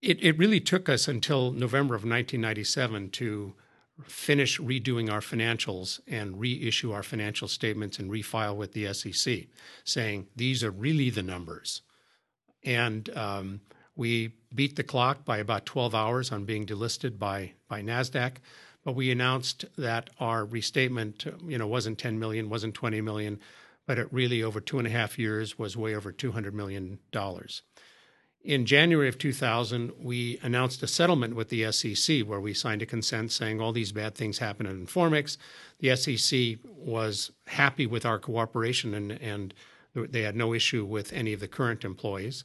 it, 0.00 0.22
it 0.22 0.38
really 0.38 0.60
took 0.60 0.88
us 0.88 1.08
until 1.08 1.50
November 1.50 1.94
of 1.94 2.02
1997 2.02 3.10
to 3.10 3.54
finish 4.04 4.60
redoing 4.60 5.10
our 5.10 5.20
financials 5.20 6.00
and 6.06 6.38
reissue 6.38 6.92
our 6.92 7.02
financial 7.02 7.48
statements 7.48 7.98
and 7.98 8.10
refile 8.10 8.54
with 8.54 8.72
the 8.72 8.92
SEC, 8.92 9.46
saying 9.84 10.26
these 10.36 10.62
are 10.62 10.70
really 10.70 11.10
the 11.10 11.22
numbers. 11.22 11.82
And 12.62 13.08
um, 13.16 13.60
we 13.96 14.34
beat 14.54 14.76
the 14.76 14.82
clock 14.82 15.24
by 15.24 15.38
about 15.38 15.66
12 15.66 15.94
hours 15.94 16.30
on 16.30 16.44
being 16.44 16.66
delisted 16.66 17.18
by, 17.18 17.52
by 17.68 17.82
NASDAQ. 17.82 18.32
But 18.84 18.94
we 18.94 19.10
announced 19.10 19.64
that 19.76 20.10
our 20.20 20.44
restatement, 20.44 21.26
you 21.44 21.58
know, 21.58 21.66
wasn't 21.66 21.98
10 21.98 22.18
million, 22.18 22.48
wasn't 22.48 22.74
20 22.74 23.00
million, 23.00 23.40
but 23.86 23.98
it 23.98 24.12
really 24.12 24.42
over 24.42 24.60
two 24.60 24.78
and 24.78 24.86
a 24.86 24.90
half 24.90 25.18
years 25.18 25.58
was 25.58 25.76
way 25.76 25.94
over 25.94 26.12
$200 26.12 26.52
million. 26.52 26.98
In 28.42 28.64
January 28.64 29.08
of 29.08 29.18
2000, 29.18 29.92
we 30.00 30.38
announced 30.42 30.82
a 30.82 30.86
settlement 30.86 31.34
with 31.34 31.48
the 31.48 31.70
SEC 31.72 32.20
where 32.20 32.40
we 32.40 32.54
signed 32.54 32.82
a 32.82 32.86
consent 32.86 33.32
saying 33.32 33.60
all 33.60 33.72
these 33.72 33.92
bad 33.92 34.14
things 34.14 34.38
happened 34.38 34.68
at 34.68 34.76
Informix. 34.76 35.36
The 35.80 35.96
SEC 35.96 36.58
was 36.64 37.32
happy 37.46 37.86
with 37.86 38.06
our 38.06 38.18
cooperation 38.18 38.94
and, 38.94 39.12
and 39.12 39.54
they 39.94 40.22
had 40.22 40.36
no 40.36 40.54
issue 40.54 40.84
with 40.84 41.12
any 41.12 41.32
of 41.32 41.40
the 41.40 41.48
current 41.48 41.84
employees. 41.84 42.44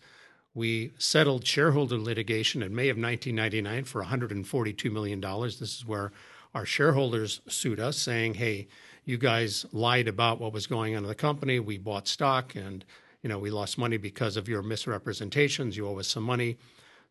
We 0.54 0.94
settled 0.98 1.46
shareholder 1.46 1.98
litigation 1.98 2.62
in 2.62 2.76
May 2.76 2.90
of 2.90 2.98
1999 2.98 3.84
for 3.86 4.04
$142 4.04 4.92
million. 4.92 5.22
This 5.22 5.62
is 5.62 5.86
where 5.86 6.12
our 6.54 6.66
shareholders 6.66 7.42
sued 7.48 7.80
us 7.80 7.98
saying, 7.98 8.36
hey, 8.36 8.68
you 9.06 9.18
guys 9.18 9.66
lied 9.72 10.08
about 10.08 10.40
what 10.40 10.54
was 10.54 10.68
going 10.68 10.96
on 10.96 11.04
in 11.04 11.08
the 11.08 11.16
company. 11.16 11.60
We 11.60 11.78
bought 11.78 12.08
stock 12.08 12.56
and 12.56 12.86
you 13.22 13.30
know 13.30 13.40
we 13.40 13.50
lost 13.50 13.78
money 13.78 13.98
because 13.98 14.38
of 14.38 14.48
your 14.48 14.62
misrepresentations. 14.62 15.78
You 15.78 15.88
owe 15.88 16.00
us 16.00 16.08
some 16.08 16.24
money. 16.24 16.58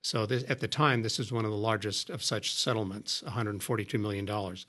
So 0.02 0.24
this, 0.24 0.44
at 0.48 0.60
the 0.60 0.68
time, 0.68 1.02
this 1.02 1.18
is 1.18 1.30
one 1.30 1.44
of 1.44 1.50
the 1.50 1.56
largest 1.56 2.08
of 2.08 2.22
such 2.22 2.54
settlements, 2.54 3.22
142 3.22 3.98
million 3.98 4.24
dollars. 4.24 4.66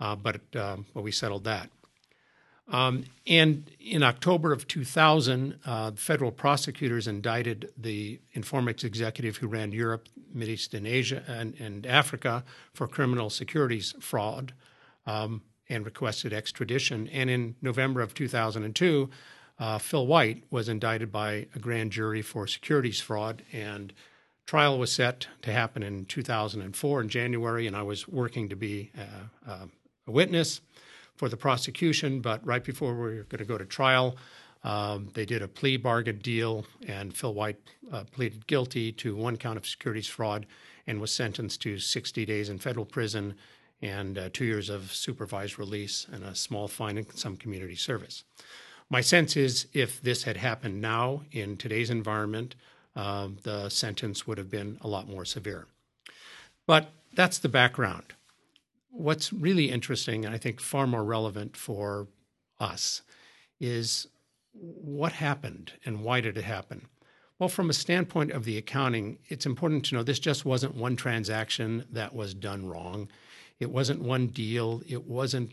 Uh, 0.00 0.16
but 0.16 0.40
uh, 0.56 0.78
we 0.94 1.12
settled 1.12 1.44
that. 1.44 1.70
Um, 2.68 3.04
and 3.26 3.70
in 3.78 4.02
October 4.02 4.52
of 4.52 4.66
2000, 4.66 5.58
uh, 5.66 5.90
federal 5.92 6.32
prosecutors 6.32 7.06
indicted 7.06 7.70
the 7.76 8.20
Informix 8.34 8.84
executive 8.84 9.36
who 9.36 9.48
ran 9.48 9.70
Europe, 9.72 10.08
Middle 10.32 10.54
East, 10.54 10.72
and 10.72 10.86
Asia, 10.86 11.22
and, 11.28 11.54
and 11.60 11.86
Africa 11.86 12.42
for 12.72 12.88
criminal 12.88 13.28
securities 13.28 13.94
fraud. 14.00 14.54
Um, 15.06 15.42
and 15.74 15.84
requested 15.84 16.32
extradition. 16.32 17.08
And 17.08 17.28
in 17.28 17.56
November 17.60 18.00
of 18.00 18.14
2002, 18.14 19.10
uh, 19.58 19.78
Phil 19.78 20.06
White 20.06 20.44
was 20.50 20.68
indicted 20.68 21.12
by 21.12 21.46
a 21.54 21.58
grand 21.58 21.92
jury 21.92 22.22
for 22.22 22.46
securities 22.46 23.00
fraud, 23.00 23.42
and 23.52 23.92
trial 24.46 24.78
was 24.78 24.92
set 24.92 25.26
to 25.42 25.52
happen 25.52 25.82
in 25.82 26.06
2004 26.06 27.00
in 27.00 27.08
January. 27.08 27.66
And 27.66 27.76
I 27.76 27.82
was 27.82 28.08
working 28.08 28.48
to 28.48 28.56
be 28.56 28.90
a, 28.96 29.50
uh, 29.50 29.66
a 30.06 30.10
witness 30.10 30.60
for 31.16 31.28
the 31.28 31.36
prosecution, 31.36 32.20
but 32.20 32.44
right 32.44 32.64
before 32.64 32.94
we 32.94 33.00
were 33.00 33.24
going 33.24 33.38
to 33.38 33.44
go 33.44 33.58
to 33.58 33.64
trial, 33.64 34.16
um, 34.64 35.10
they 35.14 35.26
did 35.26 35.42
a 35.42 35.48
plea 35.48 35.76
bargain 35.76 36.18
deal, 36.18 36.64
and 36.86 37.14
Phil 37.14 37.34
White 37.34 37.60
uh, 37.92 38.04
pleaded 38.10 38.46
guilty 38.46 38.92
to 38.92 39.14
one 39.14 39.36
count 39.36 39.58
of 39.58 39.66
securities 39.66 40.08
fraud 40.08 40.46
and 40.86 41.00
was 41.00 41.12
sentenced 41.12 41.60
to 41.62 41.78
60 41.78 42.24
days 42.24 42.48
in 42.48 42.58
federal 42.58 42.86
prison 42.86 43.34
and 43.84 44.16
uh, 44.16 44.30
two 44.32 44.46
years 44.46 44.70
of 44.70 44.94
supervised 44.94 45.58
release 45.58 46.06
and 46.10 46.24
a 46.24 46.34
small 46.34 46.66
fine 46.66 46.96
and 46.96 47.12
some 47.12 47.36
community 47.36 47.76
service. 47.76 48.24
My 48.88 49.02
sense 49.02 49.36
is 49.36 49.66
if 49.74 50.00
this 50.00 50.22
had 50.22 50.38
happened 50.38 50.80
now 50.80 51.22
in 51.32 51.58
today's 51.58 51.90
environment, 51.90 52.54
uh, 52.96 53.28
the 53.42 53.68
sentence 53.68 54.26
would 54.26 54.38
have 54.38 54.50
been 54.50 54.78
a 54.80 54.88
lot 54.88 55.06
more 55.06 55.26
severe. 55.26 55.66
But 56.66 56.92
that's 57.14 57.38
the 57.38 57.48
background. 57.48 58.14
What's 58.90 59.32
really 59.32 59.70
interesting, 59.70 60.24
and 60.24 60.34
I 60.34 60.38
think 60.38 60.60
far 60.60 60.86
more 60.86 61.04
relevant 61.04 61.56
for 61.56 62.08
us, 62.58 63.02
is 63.60 64.06
what 64.52 65.12
happened 65.12 65.72
and 65.84 66.02
why 66.02 66.20
did 66.22 66.38
it 66.38 66.44
happen? 66.44 66.86
Well, 67.38 67.48
from 67.48 67.68
a 67.68 67.74
standpoint 67.74 68.30
of 68.30 68.44
the 68.44 68.56
accounting, 68.56 69.18
it's 69.26 69.44
important 69.44 69.84
to 69.86 69.96
know 69.96 70.02
this 70.02 70.20
just 70.20 70.44
wasn't 70.44 70.76
one 70.76 70.96
transaction 70.96 71.84
that 71.90 72.14
was 72.14 72.32
done 72.32 72.66
wrong. 72.66 73.08
It 73.60 73.70
wasn't 73.70 74.02
one 74.02 74.28
deal. 74.28 74.82
It 74.88 75.06
wasn't 75.06 75.52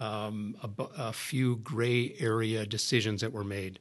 um, 0.00 0.56
a, 0.62 0.82
a, 0.98 1.12
few 1.12 1.56
gray 1.56 2.14
area 2.18 2.66
decisions 2.66 3.20
that 3.20 3.32
were 3.32 3.44
made. 3.44 3.78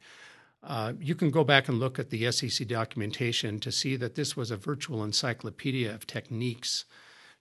Uh, 0.64 0.94
you 1.00 1.16
can 1.16 1.32
go 1.32 1.44
back 1.44 1.68
and 1.68 1.80
look 1.80 2.00
at 2.00 2.10
the 2.10 2.32
SEC 2.32 2.68
documentation 2.68 3.60
to 3.60 3.72
see 3.72 3.96
that 3.96 4.16
this 4.16 4.38
was 4.38 4.52
a 4.52 4.58
virtual 4.58 5.04
encyclopedia 5.04 5.94
of 5.94 6.08
techniques 6.08 6.86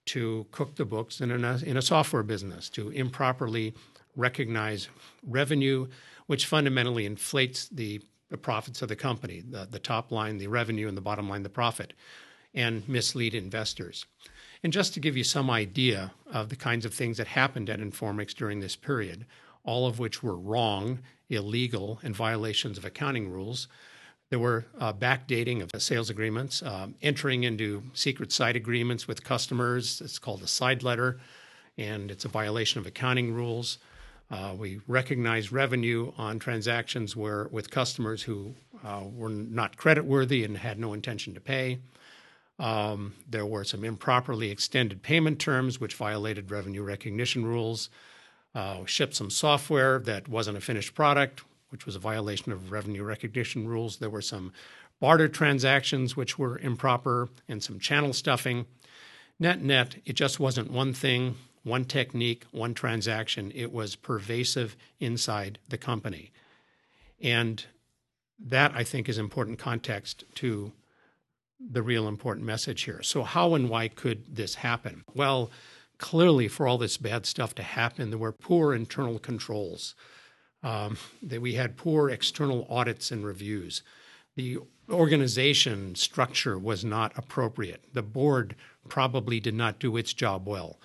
to 0.06 0.46
cook 0.50 0.74
the 0.74 0.84
books 0.84 1.20
in 1.20 1.30
a, 1.30 1.58
in 1.58 1.76
a 1.76 1.82
software 1.82 2.24
business, 2.24 2.68
to 2.70 2.88
improperly 2.90 3.74
recognize 4.16 4.88
revenue, 5.26 5.86
which 6.26 6.46
fundamentally 6.46 7.06
inflates 7.06 7.68
the, 7.68 8.00
the 8.30 8.36
profits 8.36 8.82
of 8.82 8.88
the 8.88 8.96
company, 8.96 9.42
the, 9.48 9.68
the 9.70 9.78
top 9.78 10.10
line, 10.10 10.38
the 10.38 10.48
revenue, 10.48 10.88
and 10.88 10.96
the 10.96 11.02
bottom 11.02 11.28
line, 11.28 11.42
the 11.42 11.48
profit, 11.48 11.92
and 12.54 12.88
mislead 12.88 13.34
investors. 13.34 14.06
And 14.62 14.72
just 14.72 14.94
to 14.94 15.00
give 15.00 15.16
you 15.16 15.24
some 15.24 15.50
idea 15.50 16.12
of 16.26 16.48
the 16.48 16.56
kinds 16.56 16.84
of 16.84 16.94
things 16.94 17.16
that 17.16 17.26
happened 17.26 17.68
at 17.68 17.80
Informix 17.80 18.32
during 18.32 18.60
this 18.60 18.76
period, 18.76 19.26
all 19.64 19.86
of 19.86 19.98
which 19.98 20.22
were 20.22 20.36
wrong, 20.36 21.00
illegal, 21.28 21.98
and 22.02 22.14
violations 22.14 22.78
of 22.78 22.84
accounting 22.84 23.28
rules. 23.28 23.66
There 24.30 24.38
were 24.38 24.66
uh, 24.78 24.92
backdating 24.92 25.62
of 25.62 25.82
sales 25.82 26.10
agreements, 26.10 26.62
uh, 26.62 26.88
entering 27.02 27.44
into 27.44 27.82
secret 27.92 28.32
side 28.32 28.56
agreements 28.56 29.08
with 29.08 29.24
customers. 29.24 30.00
It's 30.00 30.18
called 30.18 30.42
a 30.42 30.46
side 30.46 30.82
letter, 30.82 31.20
and 31.76 32.10
it's 32.10 32.24
a 32.24 32.28
violation 32.28 32.80
of 32.80 32.86
accounting 32.86 33.34
rules. 33.34 33.78
Uh, 34.30 34.54
we 34.56 34.80
recognize 34.86 35.52
revenue 35.52 36.12
on 36.16 36.38
transactions 36.38 37.14
where 37.14 37.48
with 37.50 37.70
customers 37.70 38.22
who 38.22 38.54
uh, 38.84 39.02
were 39.12 39.28
not 39.28 39.76
creditworthy 39.76 40.44
and 40.44 40.56
had 40.56 40.78
no 40.78 40.94
intention 40.94 41.34
to 41.34 41.40
pay. 41.40 41.78
Um, 42.62 43.14
there 43.28 43.44
were 43.44 43.64
some 43.64 43.84
improperly 43.84 44.52
extended 44.52 45.02
payment 45.02 45.40
terms, 45.40 45.80
which 45.80 45.96
violated 45.96 46.52
revenue 46.52 46.84
recognition 46.84 47.44
rules. 47.44 47.90
Uh, 48.54 48.84
shipped 48.84 49.16
some 49.16 49.30
software 49.30 49.98
that 49.98 50.28
wasn't 50.28 50.56
a 50.56 50.60
finished 50.60 50.94
product, 50.94 51.42
which 51.70 51.86
was 51.86 51.96
a 51.96 51.98
violation 51.98 52.52
of 52.52 52.70
revenue 52.70 53.02
recognition 53.02 53.66
rules. 53.66 53.96
There 53.96 54.08
were 54.08 54.22
some 54.22 54.52
barter 55.00 55.26
transactions, 55.26 56.16
which 56.16 56.38
were 56.38 56.56
improper, 56.58 57.28
and 57.48 57.60
some 57.60 57.80
channel 57.80 58.12
stuffing. 58.12 58.66
Net 59.40 59.60
net, 59.60 59.96
it 60.04 60.12
just 60.12 60.38
wasn't 60.38 60.70
one 60.70 60.92
thing, 60.92 61.34
one 61.64 61.84
technique, 61.84 62.44
one 62.52 62.74
transaction. 62.74 63.50
It 63.56 63.72
was 63.72 63.96
pervasive 63.96 64.76
inside 65.00 65.58
the 65.68 65.78
company. 65.78 66.30
And 67.20 67.66
that, 68.38 68.70
I 68.72 68.84
think, 68.84 69.08
is 69.08 69.18
important 69.18 69.58
context 69.58 70.22
to 70.36 70.70
the 71.70 71.82
real 71.82 72.08
important 72.08 72.46
message 72.46 72.82
here. 72.82 73.02
So, 73.02 73.22
how 73.22 73.54
and 73.54 73.68
why 73.68 73.88
could 73.88 74.36
this 74.36 74.56
happen? 74.56 75.04
Well, 75.14 75.50
clearly, 75.98 76.48
for 76.48 76.66
all 76.66 76.78
this 76.78 76.96
bad 76.96 77.26
stuff 77.26 77.54
to 77.56 77.62
happen, 77.62 78.10
there 78.10 78.18
were 78.18 78.32
poor 78.32 78.74
internal 78.74 79.18
controls. 79.18 79.94
Um, 80.64 80.96
that 81.20 81.42
we 81.42 81.54
had 81.54 81.76
poor 81.76 82.08
external 82.08 82.68
audits 82.70 83.10
and 83.10 83.26
reviews. 83.26 83.82
The 84.36 84.58
organization 84.88 85.96
structure 85.96 86.56
was 86.56 86.84
not 86.84 87.12
appropriate. 87.16 87.82
The 87.92 88.02
board 88.02 88.54
probably 88.88 89.40
did 89.40 89.54
not 89.54 89.80
do 89.80 89.96
its 89.96 90.12
job 90.12 90.46
well. 90.46 90.78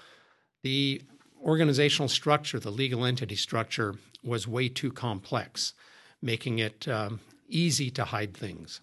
The 0.64 1.04
organizational 1.44 2.10
structure, 2.10 2.60
the 2.60 2.72
legal 2.72 3.06
entity 3.06 3.36
structure, 3.36 3.96
was 4.24 4.48
way 4.48 4.68
too 4.68 4.92
complex, 4.92 5.74
making 6.22 6.60
it 6.60 6.88
um, 6.88 7.20
easy 7.48 7.90
to 7.92 8.06
hide 8.06 8.36
things. 8.36 8.82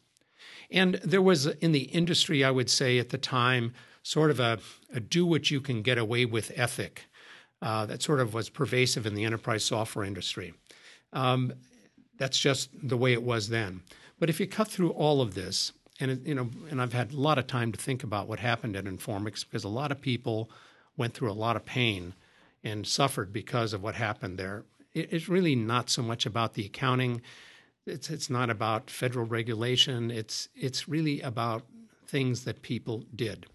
And 0.74 0.96
there 1.04 1.22
was 1.22 1.46
in 1.46 1.70
the 1.70 1.84
industry, 1.84 2.42
I 2.42 2.50
would 2.50 2.68
say 2.68 2.98
at 2.98 3.10
the 3.10 3.16
time, 3.16 3.72
sort 4.02 4.32
of 4.32 4.40
a, 4.40 4.58
a 4.92 4.98
do 4.98 5.24
what 5.24 5.48
you 5.48 5.60
can 5.60 5.82
get 5.82 5.98
away 5.98 6.24
with 6.24 6.50
ethic 6.56 7.06
uh, 7.62 7.86
that 7.86 8.02
sort 8.02 8.18
of 8.18 8.34
was 8.34 8.50
pervasive 8.50 9.06
in 9.06 9.14
the 9.14 9.24
enterprise 9.24 9.64
software 9.64 10.04
industry. 10.04 10.52
Um, 11.12 11.52
that's 12.18 12.38
just 12.38 12.70
the 12.82 12.96
way 12.96 13.12
it 13.12 13.22
was 13.22 13.48
then. 13.48 13.82
But 14.18 14.28
if 14.28 14.40
you 14.40 14.48
cut 14.48 14.66
through 14.66 14.90
all 14.90 15.20
of 15.20 15.34
this, 15.34 15.72
and 16.00 16.26
you 16.26 16.34
know, 16.34 16.50
and 16.68 16.82
I've 16.82 16.92
had 16.92 17.12
a 17.12 17.16
lot 17.16 17.38
of 17.38 17.46
time 17.46 17.70
to 17.70 17.80
think 17.80 18.02
about 18.02 18.26
what 18.26 18.40
happened 18.40 18.74
at 18.74 18.84
Informix 18.84 19.44
because 19.44 19.62
a 19.62 19.68
lot 19.68 19.92
of 19.92 20.00
people 20.00 20.50
went 20.96 21.14
through 21.14 21.30
a 21.30 21.34
lot 21.34 21.54
of 21.54 21.64
pain 21.64 22.14
and 22.64 22.84
suffered 22.84 23.32
because 23.32 23.72
of 23.72 23.82
what 23.82 23.94
happened 23.94 24.38
there. 24.38 24.64
it's 24.92 25.28
really 25.28 25.54
not 25.54 25.88
so 25.88 26.02
much 26.02 26.26
about 26.26 26.54
the 26.54 26.66
accounting 26.66 27.22
it's 27.86 28.10
it's 28.10 28.30
not 28.30 28.50
about 28.50 28.90
federal 28.90 29.26
regulation. 29.26 30.10
It's 30.10 30.48
it's 30.54 30.88
really 30.88 31.20
about 31.20 31.62
things 32.06 32.44
that 32.44 32.62
people 32.62 33.04
did. 33.14 33.46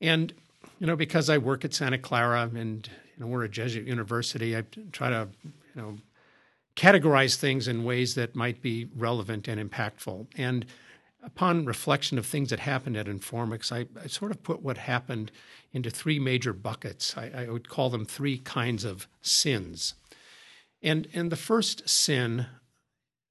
And 0.00 0.32
you 0.80 0.86
know, 0.86 0.96
because 0.96 1.30
I 1.30 1.38
work 1.38 1.64
at 1.64 1.74
Santa 1.74 1.98
Clara 1.98 2.50
and 2.54 2.88
you 3.16 3.20
know 3.20 3.26
we're 3.26 3.44
a 3.44 3.48
Jesuit 3.48 3.86
university, 3.86 4.56
I 4.56 4.64
try 4.92 5.10
to 5.10 5.28
you 5.44 5.82
know 5.82 5.96
categorize 6.76 7.36
things 7.36 7.68
in 7.68 7.84
ways 7.84 8.14
that 8.14 8.34
might 8.34 8.60
be 8.60 8.88
relevant 8.96 9.46
and 9.46 9.70
impactful. 9.70 10.26
And 10.36 10.66
upon 11.22 11.64
reflection 11.64 12.18
of 12.18 12.26
things 12.26 12.50
that 12.50 12.60
happened 12.60 12.96
at 12.96 13.06
Informix, 13.06 13.70
I, 13.70 13.86
I 14.02 14.08
sort 14.08 14.30
of 14.30 14.42
put 14.42 14.62
what 14.62 14.76
happened 14.76 15.30
into 15.72 15.90
three 15.90 16.18
major 16.18 16.52
buckets. 16.52 17.16
I, 17.16 17.30
I 17.36 17.48
would 17.48 17.68
call 17.68 17.90
them 17.90 18.04
three 18.04 18.38
kinds 18.38 18.84
of 18.84 19.06
sins. 19.22 19.94
And 20.82 21.08
and 21.14 21.30
the 21.30 21.36
first 21.36 21.88
sin 21.88 22.46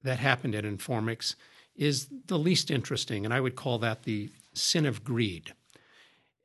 that 0.04 0.18
happened 0.18 0.54
at 0.54 0.64
Informix 0.64 1.34
is 1.74 2.08
the 2.26 2.38
least 2.38 2.70
interesting, 2.70 3.24
and 3.24 3.34
I 3.34 3.40
would 3.40 3.56
call 3.56 3.78
that 3.78 4.04
the 4.04 4.30
sin 4.52 4.86
of 4.86 5.02
greed. 5.02 5.52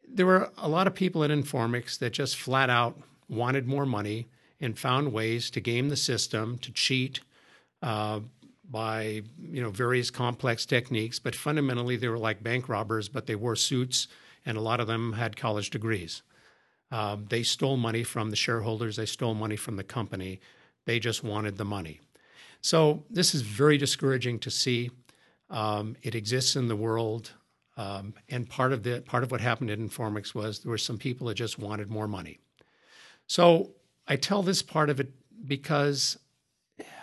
There 0.07 0.25
were 0.25 0.49
a 0.57 0.67
lot 0.67 0.87
of 0.87 0.95
people 0.95 1.23
at 1.23 1.29
Informix 1.29 1.99
that 1.99 2.13
just 2.13 2.35
flat 2.35 2.69
out 2.69 2.99
wanted 3.27 3.67
more 3.67 3.85
money 3.85 4.27
and 4.59 4.77
found 4.77 5.13
ways 5.13 5.51
to 5.51 5.61
game 5.61 5.89
the 5.89 5.95
system, 5.95 6.57
to 6.57 6.72
cheat 6.72 7.19
uh, 7.83 8.22
by 8.69 9.22
you 9.41 9.61
know 9.61 9.69
various 9.69 10.09
complex 10.09 10.65
techniques. 10.65 11.19
But 11.19 11.35
fundamentally, 11.35 11.95
they 11.95 12.07
were 12.07 12.17
like 12.17 12.43
bank 12.43 12.67
robbers, 12.67 13.07
but 13.07 13.27
they 13.27 13.35
wore 13.35 13.55
suits, 13.55 14.07
and 14.45 14.57
a 14.57 14.61
lot 14.61 14.79
of 14.79 14.87
them 14.87 15.13
had 15.13 15.37
college 15.37 15.69
degrees. 15.69 16.24
Uh, 16.91 17.17
they 17.29 17.43
stole 17.43 17.77
money 17.77 18.03
from 18.03 18.31
the 18.31 18.35
shareholders. 18.35 18.95
They 18.95 19.05
stole 19.05 19.35
money 19.35 19.55
from 19.55 19.75
the 19.75 19.83
company. 19.83 20.39
They 20.85 21.00
just 21.00 21.24
wanted 21.24 21.57
the 21.57 21.65
money. 21.65 22.00
So 22.61 23.03
this 23.09 23.33
is 23.33 23.41
very 23.41 23.77
discouraging 23.77 24.39
to 24.39 24.51
see. 24.51 24.91
Um, 25.50 25.95
it 26.03 26.15
exists 26.15 26.55
in 26.55 26.67
the 26.67 26.75
world, 26.75 27.31
um, 27.77 28.13
and 28.27 28.48
part 28.48 28.74
of 28.74 28.83
the 28.83 29.01
part 29.01 29.24
of 29.24 29.31
what 29.31 29.41
happened 29.41 29.72
at 29.72 29.79
Informix 29.79 30.35
was 30.35 30.59
there 30.59 30.69
were 30.69 30.77
some 30.77 30.98
people 30.98 31.27
that 31.27 31.35
just 31.35 31.57
wanted 31.57 31.89
more 31.89 32.07
money. 32.07 32.39
So 33.27 33.72
I 34.07 34.15
tell 34.15 34.43
this 34.43 34.61
part 34.61 34.89
of 34.89 35.00
it 35.00 35.11
because 35.48 36.17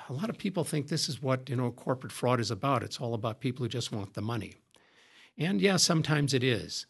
a 0.09 0.13
lot 0.13 0.31
of 0.31 0.39
people 0.39 0.63
think 0.65 0.89
this 0.89 1.09
is 1.09 1.23
what 1.23 1.49
you 1.49 1.57
know 1.57 1.71
corporate 1.73 2.13
fraud 2.13 2.39
is 2.39 2.51
about. 2.51 2.83
It's 2.83 3.01
all 3.01 3.15
about 3.15 3.41
people 3.41 3.65
who 3.65 3.69
just 3.69 3.91
want 3.91 4.15
the 4.15 4.23
money, 4.23 4.55
and 5.39 5.61
yeah, 5.61 5.77
sometimes 5.77 6.35
it 6.35 6.45
is. 6.45 6.87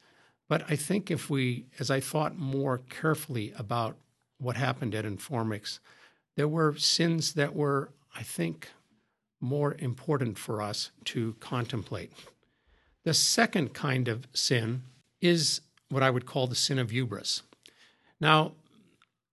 But 0.48 0.64
I 0.70 0.76
think 0.76 1.10
if 1.10 1.28
we, 1.28 1.66
as 1.80 1.90
I 1.90 2.00
thought 2.00 2.38
more 2.38 2.78
carefully 2.78 3.52
about 3.58 3.96
what 4.38 4.56
happened 4.56 4.94
at 4.94 5.04
Informix, 5.04 5.80
there 6.36 6.46
were 6.46 6.76
sins 6.76 7.32
that 7.32 7.54
were 7.54 7.92
I 8.16 8.22
think, 8.22 8.70
more 9.40 9.76
important 9.78 10.38
for 10.38 10.62
us 10.62 10.90
to 11.06 11.36
contemplate. 11.40 12.12
The 13.04 13.14
second 13.14 13.74
kind 13.74 14.08
of 14.08 14.26
sin 14.32 14.82
is 15.20 15.60
what 15.90 16.02
I 16.02 16.10
would 16.10 16.26
call 16.26 16.46
the 16.46 16.54
sin 16.54 16.78
of 16.78 16.90
hubris. 16.90 17.42
Now, 18.20 18.52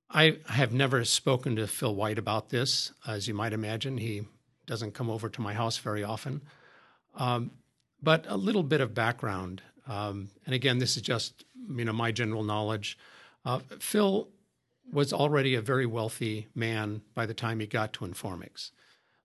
I 0.10 0.38
have 0.48 0.74
never 0.74 1.04
spoken 1.06 1.56
to 1.56 1.66
Phil 1.66 1.96
White 1.96 2.20
about 2.20 2.50
this. 2.50 2.92
As 3.08 3.28
you 3.28 3.34
might 3.34 3.54
imagine, 3.54 3.98
he 3.98 4.28
doesn't 4.68 4.94
come 4.94 5.10
over 5.10 5.30
to 5.30 5.42
my 5.42 5.54
house 5.54 5.78
very 5.78 6.04
often. 6.04 6.42
Um, 7.16 7.52
but 8.02 8.26
a 8.28 8.38
little 8.38 8.64
bit 8.64 8.82
of 8.82 8.94
background, 8.94 9.62
um, 9.88 10.30
and 10.46 10.54
again, 10.54 10.78
this 10.78 10.98
is 10.98 11.02
just 11.02 11.46
you 11.76 11.86
know 11.86 11.94
my 11.94 12.12
general 12.12 12.44
knowledge. 12.44 12.98
Uh, 13.46 13.60
Phil 13.80 14.28
was 14.92 15.14
already 15.14 15.56
a 15.56 15.62
very 15.62 15.86
wealthy 15.86 16.48
man 16.54 17.02
by 17.14 17.26
the 17.26 17.34
time 17.34 17.60
he 17.60 17.68
got 17.68 17.94
to 17.94 18.06
Informix. 18.06 18.72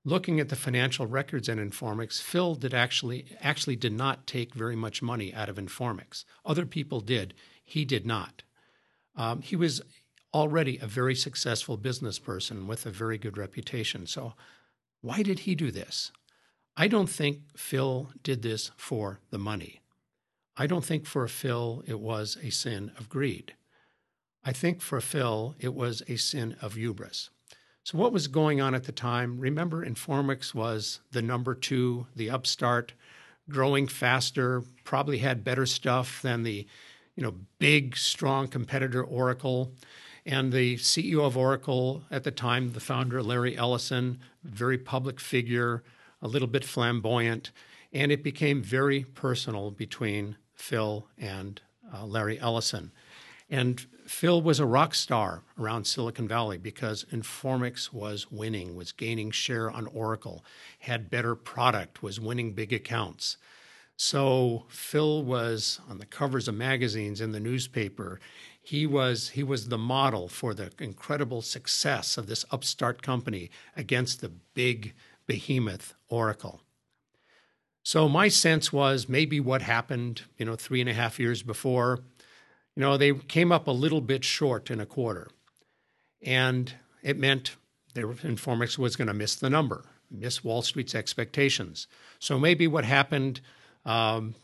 Looking 0.05 0.41
at 0.41 0.49
the 0.49 0.57
financial 0.57 1.07
records 1.07 1.49
in 1.49 1.59
Informix, 1.59 2.23
Phil 2.23 2.55
did 2.55 2.73
actually 2.73 3.37
actually 3.41 3.77
did 3.77 3.93
not 3.93 4.27
take 4.27 4.55
very 4.55 4.77
much 4.77 5.03
money 5.03 5.35
out 5.35 5.49
of 5.49 5.57
Informix. 5.57 6.25
Other 6.47 6.65
people 6.65 7.01
did. 7.01 7.35
He 7.65 7.85
did 7.85 8.07
not. 8.07 8.43
Um, 9.17 9.43
he 9.43 9.57
was 9.57 9.83
already 10.33 10.79
a 10.79 10.87
very 10.87 11.15
successful 11.15 11.77
business 11.77 12.19
person 12.19 12.67
with 12.67 12.87
a 12.87 12.91
very 12.91 13.19
good 13.19 13.37
reputation. 13.37 14.07
So, 14.07 14.35
why 15.01 15.23
did 15.23 15.41
he 15.41 15.55
do 15.55 15.71
this? 15.71 16.13
I 16.77 16.87
don't 16.87 17.11
think 17.11 17.41
Phil 17.57 18.11
did 18.23 18.43
this 18.43 18.71
for 18.77 19.21
the 19.31 19.39
money. 19.39 19.81
I 20.57 20.67
don't 20.67 20.85
think 20.85 21.07
for 21.07 21.27
Phil 21.29 21.83
it 21.87 22.01
was 22.01 22.39
a 22.43 22.51
sin 22.51 22.93
of 22.99 23.09
greed. 23.09 23.55
I 24.49 24.53
think 24.53 24.81
for 24.81 24.99
Phil, 25.03 25.55
it 25.59 25.75
was 25.75 26.03
a 26.09 26.17
sin 26.17 26.57
of 26.63 26.73
hubris. 26.73 27.29
So, 27.85 27.99
what 27.99 28.15
was 28.15 28.29
going 28.29 28.63
on 28.63 28.75
at 28.75 28.85
the 28.85 28.93
time? 28.93 29.39
Remember, 29.39 29.85
Informix 29.85 30.55
was 30.55 31.01
the 31.13 31.21
number 31.21 31.55
two, 31.55 32.07
the 32.17 32.31
upstart, 32.31 32.95
growing 33.51 33.87
faster, 33.87 34.63
probably 34.85 35.19
had 35.19 35.45
better 35.45 35.67
stuff 35.67 36.23
than 36.23 36.45
the 36.45 36.67
you 37.15 37.23
know, 37.23 37.35
big, 37.59 37.95
strong 37.95 38.49
competitor 38.49 39.05
Oracle. 39.05 39.75
And 40.25 40.51
the 40.51 40.77
CEO 40.77 41.27
of 41.27 41.37
Oracle 41.37 42.05
at 42.11 42.25
the 42.25 42.31
time, 42.31 42.73
the 42.73 42.81
founder, 42.81 43.23
Larry 43.23 43.55
Ellison, 43.55 44.19
very 44.43 44.79
public 44.79 45.21
figure, 45.21 45.83
a 46.23 46.29
little 46.29 46.49
bit 46.49 46.65
flamboyant. 46.65 47.51
And 47.93 48.11
it 48.11 48.23
became 48.23 48.63
very 48.63 49.05
personal 49.05 49.71
between 49.71 50.37
Phil 50.55 51.07
and 51.19 51.61
uh, 51.93 52.07
Larry 52.07 52.41
Ellison. 52.41 52.93
And 53.51 53.87
Phil 54.09 54.41
was 54.41 54.59
a 54.59 54.67
rock 54.67 54.95
star 54.95 55.43
around 55.59 55.87
Silicon 55.87 56.27
Valley 56.27 56.57
because 56.57 57.05
Informix 57.13 57.93
was 57.93 58.31
winning, 58.31 58.75
was 58.75 58.91
gaining 58.91 59.31
share 59.31 59.71
on 59.71 59.87
Oracle, 59.89 60.45
had 60.81 61.11
better 61.11 61.35
product, 61.35 62.03
was 62.03 62.19
winning 62.19 62.53
big 62.53 62.73
accounts. 62.73 63.37
So 63.97 64.65
Phil 64.69 65.23
was 65.23 65.81
on 65.91 65.99
the 65.99 66.07
covers 66.07 66.49
of 66.49 66.55
magazines 66.55 67.21
in 67.21 67.33
the 67.33 67.41
newspaper. 67.41 68.19
He 68.63 68.87
was 68.87 69.31
he 69.31 69.43
was 69.43 69.69
the 69.69 69.79
model 69.79 70.29
for 70.29 70.55
the 70.55 70.71
incredible 70.79 71.43
success 71.43 72.17
of 72.17 72.29
this 72.29 72.45
upstart 72.51 73.03
company 73.03 73.51
against 73.77 74.21
the 74.21 74.31
big 74.55 74.95
behemoth 75.27 75.95
Oracle. 76.09 76.63
So 77.83 78.09
my 78.09 78.29
sense 78.29 78.73
was 78.73 79.09
maybe 79.09 79.41
what 79.41 79.63
happened, 79.63 80.23
you 80.39 80.47
know, 80.47 80.57
three 80.57 80.81
and 80.81 80.89
a 80.89 80.95
half 80.95 81.19
years 81.19 81.43
before 81.43 82.01
you 82.79 82.85
know, 82.85 82.97
they 82.97 83.13
came 83.13 83.51
up 83.51 83.67
a 83.67 83.73
little 83.73 84.01
bit 84.01 84.23
short 84.23 84.71
in 84.71 84.79
a 84.79 84.87
quarter. 84.87 85.27
And 86.23 86.73
it 87.03 87.19
meant 87.19 87.57
their 87.95 88.07
Informix 88.07 88.79
was 88.79 88.95
going 88.95 89.09
to 89.09 89.15
miss 89.15 89.35
the 89.35 89.51
number, 89.51 89.85
miss 90.09 90.45
Wall 90.45 90.63
Street's 90.63 90.95
expectations. 90.95 91.89
So 92.21 92.39
maybe 92.39 92.69
what 92.69 92.85
happened 92.85 93.41
um, 93.85 94.37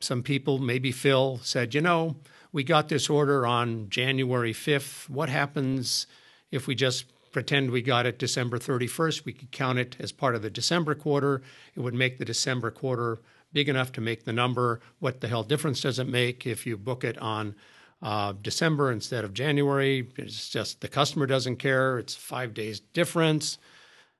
some 0.00 0.22
people, 0.22 0.58
maybe 0.58 0.90
Phil, 0.90 1.38
said, 1.42 1.74
you 1.74 1.82
know, 1.82 2.16
we 2.50 2.64
got 2.64 2.88
this 2.88 3.10
order 3.10 3.46
on 3.46 3.90
January 3.90 4.54
5th. 4.54 5.10
What 5.10 5.28
happens 5.28 6.06
if 6.50 6.66
we 6.66 6.74
just 6.74 7.04
pretend 7.30 7.70
we 7.70 7.82
got 7.82 8.06
it 8.06 8.18
December 8.18 8.58
31st? 8.58 9.26
We 9.26 9.34
could 9.34 9.50
count 9.50 9.78
it 9.78 9.96
as 10.00 10.12
part 10.12 10.34
of 10.34 10.40
the 10.40 10.48
December 10.48 10.94
quarter. 10.94 11.42
It 11.74 11.80
would 11.80 11.92
make 11.92 12.16
the 12.16 12.24
December 12.24 12.70
quarter 12.70 13.20
big 13.52 13.68
enough 13.68 13.92
to 13.92 14.00
make 14.00 14.24
the 14.24 14.32
number. 14.32 14.80
What 14.98 15.20
the 15.20 15.28
hell 15.28 15.42
difference 15.42 15.82
does 15.82 15.98
it 15.98 16.08
make 16.08 16.46
if 16.46 16.66
you 16.66 16.78
book 16.78 17.04
it 17.04 17.18
on 17.18 17.54
uh, 18.02 18.34
December 18.40 18.90
instead 18.90 19.24
of 19.24 19.34
January? 19.34 20.08
It's 20.16 20.48
just 20.48 20.80
the 20.80 20.88
customer 20.88 21.26
doesn't 21.26 21.56
care. 21.56 21.98
It's 21.98 22.14
five 22.14 22.54
days 22.54 22.80
difference. 22.80 23.58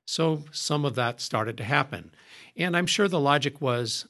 So 0.07 0.45
some 0.53 0.85
of 0.85 0.95
that 0.97 1.21
started 1.21 1.57
to 1.59 1.65
happen. 1.65 2.13
And 2.57 2.77
I'm 2.77 2.87
sure 2.87 3.09
the 3.09 3.21
logic 3.21 3.61
was 3.61 4.07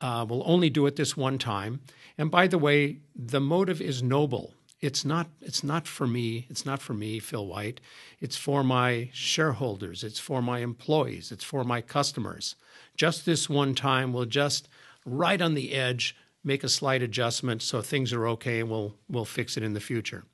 uh, 0.00 0.26
we'll 0.28 0.42
only 0.46 0.70
do 0.70 0.86
it 0.86 0.96
this 0.96 1.16
one 1.16 1.38
time. 1.38 1.80
And 2.18 2.30
by 2.30 2.46
the 2.46 2.58
way, 2.58 2.98
the 3.14 3.40
motive 3.40 3.80
is 3.80 4.02
noble. 4.02 4.54
It's 4.80 5.04
not. 5.04 5.28
It's 5.40 5.64
not 5.64 5.86
for 5.88 6.06
me. 6.06 6.46
It's 6.50 6.66
not 6.66 6.82
for 6.82 6.92
me, 6.92 7.18
Phil 7.18 7.46
White. 7.46 7.80
It's 8.20 8.36
for 8.36 8.62
my 8.62 9.08
shareholders. 9.12 10.04
It's 10.04 10.18
for 10.18 10.42
my 10.42 10.58
employees. 10.58 11.32
It's 11.32 11.44
for 11.44 11.64
my 11.64 11.80
customers. 11.80 12.56
Just 12.94 13.24
this 13.24 13.48
one 13.48 13.74
time, 13.74 14.12
we'll 14.12 14.26
just 14.26 14.68
right 15.06 15.40
on 15.40 15.54
the 15.54 15.72
edge 15.72 16.14
make 16.46 16.64
a 16.64 16.68
slight 16.68 17.02
adjustment 17.02 17.60
so 17.60 17.82
things 17.82 18.12
are 18.12 18.26
okay, 18.28 18.60
and 18.60 18.70
we'll 18.70 18.94
we'll 19.08 19.26
fix 19.26 19.56
it 19.56 19.62
in 19.62 19.74
the 19.74 19.80
future. 19.80 20.24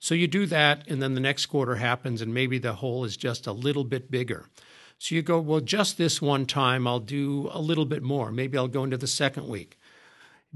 So 0.00 0.14
you 0.14 0.26
do 0.26 0.46
that, 0.46 0.88
and 0.88 1.02
then 1.02 1.14
the 1.14 1.20
next 1.20 1.46
quarter 1.46 1.76
happens, 1.76 2.22
and 2.22 2.32
maybe 2.32 2.58
the 2.58 2.72
hole 2.72 3.04
is 3.04 3.16
just 3.18 3.46
a 3.46 3.52
little 3.52 3.84
bit 3.84 4.10
bigger. 4.10 4.46
So 4.98 5.14
you 5.14 5.22
go, 5.22 5.38
well, 5.38 5.60
just 5.60 5.98
this 5.98 6.22
one 6.22 6.46
time, 6.46 6.86
I'll 6.86 7.00
do 7.00 7.50
a 7.52 7.60
little 7.60 7.84
bit 7.84 8.02
more. 8.02 8.32
Maybe 8.32 8.56
I'll 8.56 8.68
go 8.68 8.84
into 8.84 8.96
the 8.96 9.06
second 9.06 9.46
week. 9.48 9.78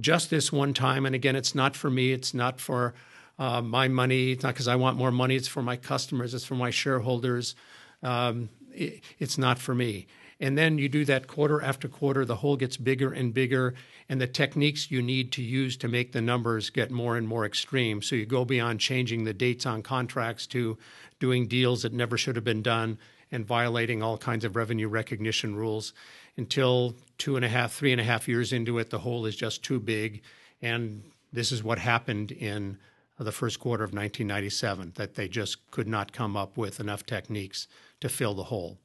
Just 0.01 0.31
this 0.31 0.51
one 0.51 0.75
time. 0.75 1.07
And 1.07 1.15
again, 1.15 1.37
it's 1.37 1.55
not 1.55 1.77
for 1.77 1.91
me, 1.91 2.13
it's 2.13 2.35
not 2.35 2.61
for 2.61 2.95
uh, 3.39 3.63
my 3.63 3.89
money, 3.89 4.33
it's 4.33 4.43
not 4.43 4.55
because 4.55 4.69
I 4.69 4.77
want 4.77 4.97
more 4.97 5.11
money, 5.11 5.37
it's 5.37 5.49
for 5.49 5.63
my 5.63 5.77
customers, 5.77 6.35
it's 6.35 6.45
for 6.45 6.57
my 6.57 6.71
shareholders. 6.71 7.55
Um, 8.03 8.49
it, 8.73 9.03
it's 9.19 9.39
not 9.39 9.59
for 9.59 9.75
me. 9.75 10.07
And 10.45 10.59
then 10.59 10.77
you 10.77 10.91
do 10.91 11.07
that 11.07 11.27
quarter 11.27 11.63
after 11.63 11.89
quarter, 11.89 12.27
the 12.27 12.37
hole 12.37 12.59
gets 12.59 12.77
bigger 12.77 13.11
and 13.11 13.33
bigger, 13.33 13.73
and 14.11 14.21
the 14.21 14.27
techniques 14.27 14.91
you 14.91 15.01
need 15.01 15.33
to 15.33 15.43
use 15.43 15.75
to 15.79 15.89
make 15.89 16.13
the 16.13 16.21
numbers 16.21 16.69
get 16.69 16.91
more 16.91 17.17
and 17.17 17.27
more 17.27 17.47
extreme. 17.47 18.03
So 18.03 18.15
you 18.15 18.27
go 18.27 18.45
beyond 18.45 18.79
changing 18.79 19.25
the 19.25 19.33
dates 19.33 19.65
on 19.65 19.83
contracts 19.83 20.47
to 20.49 20.77
doing 21.19 21.47
deals 21.47 21.81
that 21.81 21.95
never 21.95 22.19
should 22.19 22.37
have 22.37 22.45
been 22.45 22.61
done 22.61 22.99
and 23.33 23.47
violating 23.47 24.03
all 24.03 24.19
kinds 24.19 24.45
of 24.45 24.55
revenue 24.55 24.87
recognition 24.87 25.57
rules 25.57 25.95
until 26.37 26.95
two 27.17 27.37
and 27.37 27.45
a 27.47 27.49
half, 27.49 27.73
three 27.73 27.93
and 27.93 28.01
a 28.03 28.05
half 28.05 28.29
years 28.29 28.53
into 28.53 28.79
it, 28.79 28.91
the 28.91 28.99
hole 28.99 29.25
is 29.25 29.37
just 29.37 29.63
too 29.63 29.81
big. 29.81 30.21
And 30.61 31.05
this 31.33 31.53
is 31.53 31.65
what 31.65 31.79
happened 31.79 32.33
in 32.33 32.77
the 33.19 33.33
first 33.33 33.61
quarter 33.61 33.83
of 33.83 33.95
1997 33.95 34.93
that 34.97 35.15
they 35.15 35.27
just 35.27 35.71
could 35.71 35.89
not 35.89 36.13
come 36.13 36.37
up 36.37 36.59
with 36.59 36.81
enough 36.81 37.07
techniques 37.07 37.67
to 38.01 38.11
fill 38.11 38.35
the 38.35 38.45
hole. 38.45 38.77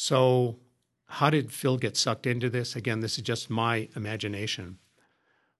So, 0.00 0.60
how 1.06 1.28
did 1.28 1.50
Phil 1.50 1.76
get 1.76 1.96
sucked 1.96 2.24
into 2.24 2.48
this? 2.48 2.76
Again, 2.76 3.00
this 3.00 3.16
is 3.16 3.24
just 3.24 3.50
my 3.50 3.88
imagination. 3.96 4.78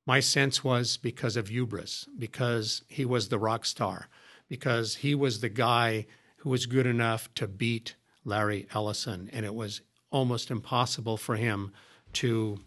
My 0.06 0.20
sense 0.20 0.62
was 0.62 0.96
because 0.96 1.36
of 1.36 1.48
hubris, 1.48 2.06
because 2.16 2.82
he 2.86 3.04
was 3.04 3.30
the 3.30 3.38
rock 3.40 3.64
star, 3.66 4.08
because 4.48 4.94
he 4.94 5.12
was 5.12 5.40
the 5.40 5.48
guy 5.48 6.06
who 6.36 6.50
was 6.50 6.66
good 6.66 6.86
enough 6.86 7.28
to 7.34 7.48
beat 7.48 7.96
Larry 8.24 8.68
Ellison. 8.72 9.28
And 9.32 9.44
it 9.44 9.56
was 9.56 9.80
almost 10.12 10.52
impossible 10.52 11.16
for 11.16 11.34
him 11.34 11.72
to 12.12 12.60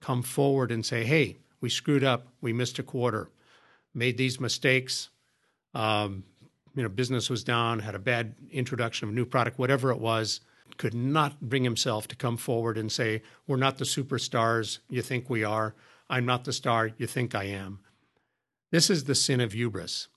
come 0.00 0.22
forward 0.22 0.72
and 0.72 0.86
say, 0.86 1.04
hey, 1.04 1.36
we 1.60 1.68
screwed 1.68 2.02
up. 2.02 2.28
We 2.40 2.54
missed 2.54 2.78
a 2.78 2.82
quarter, 2.82 3.28
made 3.92 4.16
these 4.16 4.40
mistakes. 4.40 5.10
Um, 5.74 6.24
you 6.74 6.82
know, 6.82 6.88
business 6.88 7.28
was 7.28 7.44
down, 7.44 7.80
had 7.80 7.94
a 7.94 7.98
bad 7.98 8.36
introduction 8.50 9.06
of 9.06 9.12
a 9.12 9.14
new 9.14 9.26
product, 9.26 9.58
whatever 9.58 9.90
it 9.90 10.00
was, 10.00 10.40
could 10.80 10.94
not 10.94 11.42
bring 11.42 11.62
himself 11.62 12.08
to 12.08 12.16
come 12.16 12.38
forward 12.38 12.78
and 12.78 12.90
say, 12.90 13.20
We're 13.46 13.58
not 13.58 13.76
the 13.76 13.84
superstars 13.84 14.78
you 14.88 15.02
think 15.02 15.28
we 15.28 15.44
are. 15.44 15.74
I'm 16.08 16.24
not 16.24 16.44
the 16.44 16.54
star 16.54 16.90
you 16.96 17.06
think 17.06 17.34
I 17.34 17.44
am. 17.44 17.80
This 18.70 18.88
is 18.88 19.04
the 19.04 19.14
sin 19.14 19.42
of 19.42 19.52
hubris. 19.52 20.08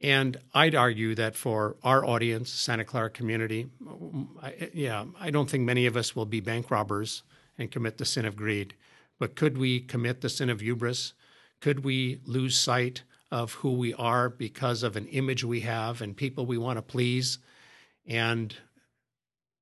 And 0.00 0.38
I'd 0.54 0.74
argue 0.74 1.14
that 1.16 1.36
for 1.36 1.76
our 1.82 2.06
audience, 2.06 2.48
Santa 2.48 2.86
Clara 2.86 3.10
community, 3.10 3.68
I, 4.40 4.70
yeah, 4.72 5.04
I 5.20 5.30
don't 5.30 5.50
think 5.50 5.64
many 5.64 5.84
of 5.84 5.94
us 5.94 6.16
will 6.16 6.24
be 6.24 6.40
bank 6.40 6.70
robbers 6.70 7.22
and 7.58 7.70
commit 7.70 7.98
the 7.98 8.06
sin 8.06 8.24
of 8.24 8.34
greed. 8.34 8.72
But 9.18 9.36
could 9.36 9.58
we 9.58 9.78
commit 9.78 10.22
the 10.22 10.30
sin 10.30 10.48
of 10.48 10.60
hubris? 10.60 11.12
Could 11.60 11.84
we 11.84 12.22
lose 12.24 12.56
sight 12.56 13.02
of 13.30 13.52
who 13.52 13.72
we 13.72 13.92
are 13.92 14.30
because 14.30 14.82
of 14.82 14.96
an 14.96 15.04
image 15.08 15.44
we 15.44 15.60
have 15.60 16.00
and 16.00 16.16
people 16.16 16.46
we 16.46 16.56
want 16.56 16.78
to 16.78 16.82
please 16.82 17.40
and 18.08 18.56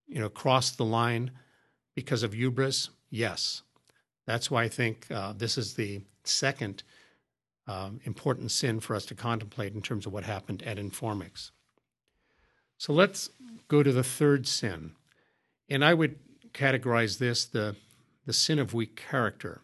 you 0.07 0.21
know 0.21 0.29
cross 0.29 0.71
the 0.71 0.85
line 0.85 1.31
because 1.95 2.23
of 2.23 2.33
hubris? 2.33 2.91
Yes. 3.11 3.63
That's 4.27 4.51
why 4.51 4.65
I 4.65 4.69
think 4.69 5.07
uh, 5.11 5.33
this 5.37 5.57
is 5.57 5.75
the 5.75 6.03
second 6.25 6.83
um, 7.69 8.01
important 8.05 8.51
sin 8.51 8.81
for 8.81 8.95
us 8.95 9.07
to 9.07 9.15
contemplate 9.15 9.75
in 9.75 9.83
terms 9.83 10.07
of 10.07 10.13
what 10.13 10.25
happened 10.25 10.63
at 10.63 10.79
Informix. 10.79 11.51
So 12.79 12.93
let's 12.93 13.31
go 13.69 13.83
to 13.83 13.93
the 13.93 14.05
third 14.05 14.47
sin. 14.47 14.93
And 15.69 15.85
I 15.85 15.95
would 15.95 16.17
categorize 16.53 17.19
this 17.19 17.45
the, 17.45 17.77
the 18.25 18.33
sin 18.33 18.59
of 18.59 18.75
weak 18.75 18.97
character. 18.97 19.61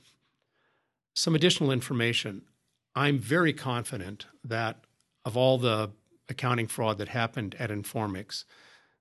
Some 1.15 1.35
additional 1.35 1.71
information. 1.71 2.43
I'm 2.95 3.19
very 3.19 3.53
confident 3.53 4.27
that 4.45 4.85
of 5.25 5.37
all 5.37 5.59
the 5.59 5.91
accounting 6.29 6.67
fraud 6.67 6.99
that 6.99 7.09
happened 7.09 7.55
at 7.59 7.71
Informix, 7.71 8.45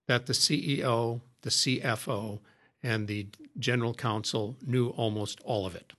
that 0.08 0.25
the 0.25 0.34
CEO, 0.34 1.21
the 1.41 1.49
CFO, 1.49 2.39
and 2.84 3.08
the 3.08 3.27
general 3.60 3.93
counsel 3.93 4.58
knew 4.65 4.89
almost 4.89 5.39
all 5.43 5.65
of 5.65 5.75
it 5.75 5.93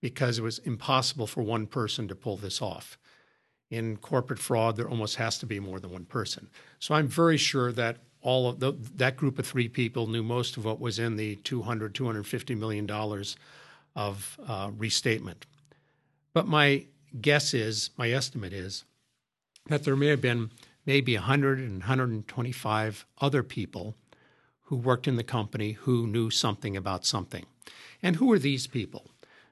because 0.00 0.38
it 0.38 0.42
was 0.42 0.58
impossible 0.60 1.26
for 1.26 1.42
one 1.42 1.66
person 1.66 2.06
to 2.08 2.14
pull 2.14 2.36
this 2.36 2.62
off. 2.62 2.98
In 3.70 3.96
corporate 3.96 4.38
fraud, 4.38 4.76
there 4.76 4.88
almost 4.88 5.16
has 5.16 5.38
to 5.38 5.46
be 5.46 5.60
more 5.60 5.80
than 5.80 5.90
one 5.90 6.04
person. 6.04 6.48
So 6.78 6.94
I'm 6.94 7.08
very 7.08 7.36
sure 7.36 7.72
that 7.72 7.96
all 8.22 8.48
of 8.48 8.60
the, 8.60 8.72
that 8.96 9.16
group 9.16 9.38
of 9.38 9.46
three 9.46 9.68
people 9.68 10.06
knew 10.06 10.22
most 10.22 10.56
of 10.56 10.64
what 10.64 10.80
was 10.80 10.98
in 10.98 11.16
the 11.16 11.36
200, 11.36 11.94
250 11.94 12.54
million 12.54 12.86
dollars 12.86 13.36
of 13.94 14.38
uh, 14.46 14.70
restatement. 14.76 15.46
But 16.32 16.46
my 16.46 16.84
guess 17.20 17.52
is, 17.52 17.90
my 17.96 18.10
estimate 18.10 18.52
is, 18.52 18.84
that 19.66 19.84
there 19.84 19.96
may 19.96 20.06
have 20.06 20.20
been 20.20 20.50
maybe 20.86 21.14
100 21.14 21.58
and 21.58 21.80
125 21.80 23.06
other 23.20 23.42
people 23.42 23.94
who 24.68 24.76
worked 24.76 25.08
in 25.08 25.16
the 25.16 25.24
company 25.24 25.72
who 25.72 26.06
knew 26.06 26.28
something 26.28 26.76
about 26.76 27.06
something. 27.06 27.46
And 28.02 28.16
who 28.16 28.26
were 28.26 28.38
these 28.38 28.66
people? 28.66 29.10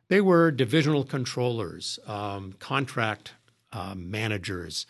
They 0.09 0.21
were 0.21 0.51
divisional 0.51 1.05
controllers, 1.05 1.99
um, 2.07 2.53
contract 2.59 3.33
uh, 3.73 3.95
managers. 3.97 4.87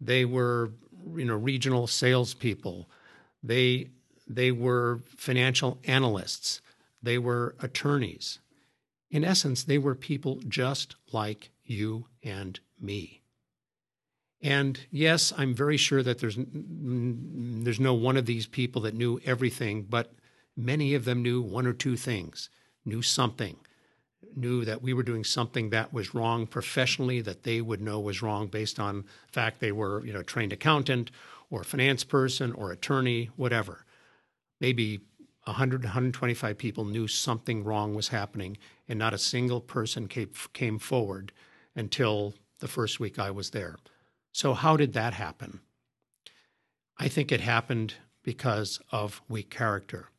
They 0.00 0.24
were, 0.24 0.70
you 1.16 1.24
know, 1.24 1.34
regional 1.34 1.88
salespeople. 1.88 2.88
They 3.42 3.88
they 4.28 4.52
were 4.52 5.00
financial 5.16 5.78
analysts. 5.84 6.62
They 7.02 7.18
were 7.18 7.56
attorneys. 7.60 8.38
In 9.10 9.24
essence, 9.24 9.64
they 9.64 9.76
were 9.76 9.96
people 9.96 10.40
just 10.48 10.94
like 11.12 11.50
you 11.64 12.06
and 12.22 12.58
me. 12.80 13.23
And 14.44 14.78
yes, 14.90 15.32
I'm 15.36 15.54
very 15.54 15.78
sure 15.78 16.02
that 16.02 16.18
there's 16.18 16.36
there's 16.38 17.80
no 17.80 17.94
one 17.94 18.18
of 18.18 18.26
these 18.26 18.46
people 18.46 18.82
that 18.82 18.94
knew 18.94 19.18
everything, 19.24 19.82
but 19.82 20.12
many 20.54 20.94
of 20.94 21.06
them 21.06 21.22
knew 21.22 21.40
one 21.40 21.66
or 21.66 21.72
two 21.72 21.96
things, 21.96 22.50
knew 22.84 23.02
something 23.02 23.56
knew 24.36 24.64
that 24.64 24.82
we 24.82 24.92
were 24.92 25.02
doing 25.02 25.24
something 25.24 25.70
that 25.70 25.92
was 25.92 26.14
wrong 26.14 26.46
professionally 26.46 27.20
that 27.20 27.42
they 27.42 27.60
would 27.60 27.80
know 27.80 28.00
was 28.00 28.22
wrong 28.22 28.48
based 28.48 28.80
on 28.80 29.04
fact 29.30 29.60
they 29.60 29.72
were 29.72 30.04
you 30.04 30.12
know 30.12 30.20
a 30.20 30.24
trained 30.24 30.52
accountant 30.52 31.10
or 31.50 31.62
finance 31.62 32.04
person 32.04 32.52
or 32.52 32.72
attorney 32.72 33.30
whatever. 33.36 33.84
Maybe 34.60 35.00
100 35.44 35.84
125 35.84 36.58
people 36.58 36.84
knew 36.84 37.06
something 37.06 37.64
wrong 37.64 37.94
was 37.94 38.08
happening 38.08 38.56
and 38.88 38.98
not 38.98 39.14
a 39.14 39.18
single 39.18 39.60
person 39.60 40.08
came, 40.08 40.30
came 40.52 40.78
forward 40.78 41.32
until 41.76 42.34
the 42.60 42.68
first 42.68 42.98
week 42.98 43.18
I 43.18 43.30
was 43.30 43.50
there 43.50 43.76
so 44.34 44.52
how 44.52 44.76
did 44.76 44.92
that 44.92 45.14
happen 45.14 45.60
I 46.98 47.08
think 47.08 47.32
it 47.32 47.40
happened 47.40 47.94
because 48.22 48.80
of 48.92 49.22
weak 49.28 49.48
character 49.50 50.10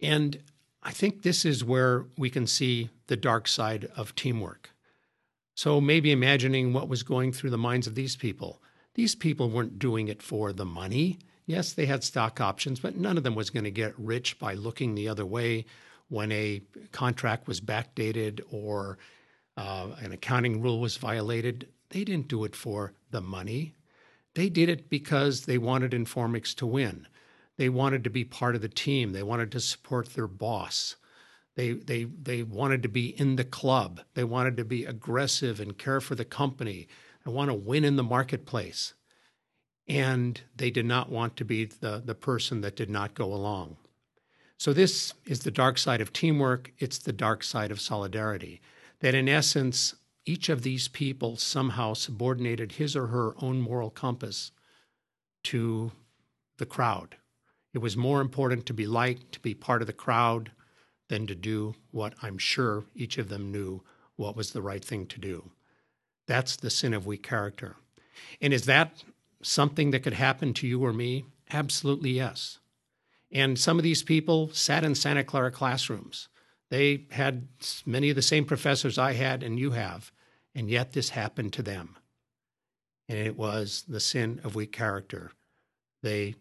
and 0.00 0.38
I 0.82 0.92
think 0.92 1.22
this 1.22 1.44
is 1.44 1.62
where 1.62 2.06
we 2.16 2.30
can 2.30 2.46
see 2.46 2.90
the 3.06 3.16
dark 3.16 3.46
side 3.46 3.88
of 3.96 4.14
teamwork. 4.14 4.70
So 5.54 5.80
maybe 5.80 6.10
imagining 6.10 6.72
what 6.72 6.88
was 6.88 7.02
going 7.02 7.32
through 7.32 7.50
the 7.50 7.58
minds 7.58 7.86
of 7.86 7.94
these 7.94 8.16
people. 8.16 8.62
These 8.94 9.14
people 9.14 9.50
weren't 9.50 9.78
doing 9.78 10.08
it 10.08 10.22
for 10.22 10.52
the 10.52 10.64
money. 10.64 11.18
Yes, 11.44 11.72
they 11.72 11.86
had 11.86 12.02
stock 12.02 12.40
options, 12.40 12.80
but 12.80 12.96
none 12.96 13.18
of 13.18 13.24
them 13.24 13.34
was 13.34 13.50
going 13.50 13.64
to 13.64 13.70
get 13.70 13.98
rich 13.98 14.38
by 14.38 14.54
looking 14.54 14.94
the 14.94 15.08
other 15.08 15.26
way 15.26 15.66
when 16.08 16.32
a 16.32 16.62
contract 16.92 17.46
was 17.46 17.60
backdated 17.60 18.40
or 18.50 18.98
uh, 19.56 19.88
an 20.00 20.12
accounting 20.12 20.62
rule 20.62 20.80
was 20.80 20.96
violated, 20.96 21.68
they 21.90 22.04
didn't 22.04 22.28
do 22.28 22.44
it 22.44 22.56
for 22.56 22.94
the 23.10 23.20
money. 23.20 23.74
They 24.34 24.48
did 24.48 24.68
it 24.68 24.88
because 24.88 25.42
they 25.42 25.58
wanted 25.58 25.92
Informix 25.92 26.54
to 26.56 26.66
win. 26.66 27.06
They 27.56 27.68
wanted 27.68 28.04
to 28.04 28.10
be 28.10 28.24
part 28.24 28.54
of 28.54 28.62
the 28.62 28.68
team. 28.68 29.12
They 29.12 29.22
wanted 29.22 29.52
to 29.52 29.60
support 29.60 30.14
their 30.14 30.26
boss. 30.26 30.96
They, 31.56 31.72
they, 31.72 32.04
they 32.04 32.42
wanted 32.42 32.82
to 32.84 32.88
be 32.88 33.08
in 33.20 33.36
the 33.36 33.44
club. 33.44 34.00
They 34.14 34.24
wanted 34.24 34.56
to 34.56 34.64
be 34.64 34.84
aggressive 34.84 35.60
and 35.60 35.76
care 35.76 36.00
for 36.00 36.14
the 36.14 36.24
company. 36.24 36.88
They 37.24 37.32
want 37.32 37.50
to 37.50 37.54
win 37.54 37.84
in 37.84 37.96
the 37.96 38.02
marketplace. 38.02 38.94
And 39.86 40.40
they 40.56 40.70
did 40.70 40.86
not 40.86 41.10
want 41.10 41.36
to 41.36 41.44
be 41.44 41.64
the, 41.64 42.00
the 42.02 42.14
person 42.14 42.60
that 42.60 42.76
did 42.76 42.88
not 42.88 43.14
go 43.14 43.26
along. 43.34 43.76
So, 44.56 44.72
this 44.72 45.14
is 45.26 45.40
the 45.40 45.50
dark 45.50 45.78
side 45.78 46.00
of 46.00 46.12
teamwork. 46.12 46.70
It's 46.78 46.98
the 46.98 47.12
dark 47.12 47.42
side 47.42 47.70
of 47.70 47.80
solidarity. 47.80 48.60
That 49.00 49.14
in 49.14 49.28
essence, 49.28 49.94
each 50.26 50.48
of 50.48 50.62
these 50.62 50.88
people 50.88 51.36
somehow 51.36 51.94
subordinated 51.94 52.72
his 52.72 52.94
or 52.94 53.08
her 53.08 53.34
own 53.42 53.60
moral 53.60 53.90
compass 53.90 54.52
to 55.44 55.92
the 56.58 56.66
crowd. 56.66 57.16
It 57.72 57.78
was 57.78 57.96
more 57.96 58.20
important 58.20 58.66
to 58.66 58.74
be 58.74 58.86
liked, 58.86 59.32
to 59.32 59.40
be 59.40 59.54
part 59.54 59.80
of 59.80 59.86
the 59.86 59.92
crowd, 59.92 60.50
than 61.08 61.26
to 61.26 61.34
do 61.34 61.74
what 61.90 62.14
I'm 62.22 62.38
sure 62.38 62.84
each 62.94 63.18
of 63.18 63.28
them 63.28 63.50
knew 63.50 63.82
what 64.16 64.36
was 64.36 64.52
the 64.52 64.62
right 64.62 64.84
thing 64.84 65.06
to 65.06 65.18
do. 65.18 65.50
That's 66.26 66.56
the 66.56 66.70
sin 66.70 66.94
of 66.94 67.06
weak 67.06 67.22
character. 67.22 67.76
And 68.40 68.52
is 68.52 68.66
that 68.66 69.02
something 69.42 69.90
that 69.90 70.02
could 70.02 70.12
happen 70.12 70.52
to 70.54 70.66
you 70.66 70.84
or 70.84 70.92
me? 70.92 71.24
Absolutely 71.50 72.10
yes. 72.10 72.58
And 73.32 73.58
some 73.58 73.78
of 73.78 73.82
these 73.82 74.02
people 74.02 74.50
sat 74.52 74.84
in 74.84 74.94
Santa 74.94 75.24
Clara 75.24 75.50
classrooms. 75.50 76.28
They 76.70 77.06
had 77.10 77.48
many 77.84 78.10
of 78.10 78.16
the 78.16 78.22
same 78.22 78.44
professors 78.44 78.98
I 78.98 79.12
had 79.12 79.42
and 79.42 79.58
you 79.58 79.72
have, 79.72 80.12
and 80.54 80.70
yet 80.70 80.92
this 80.92 81.10
happened 81.10 81.52
to 81.54 81.62
them. 81.62 81.96
And 83.08 83.18
it 83.18 83.36
was 83.36 83.84
the 83.88 84.00
sin 84.00 84.40
of 84.44 84.54
weak 84.54 84.72
character. 84.72 85.32
They 86.02 86.36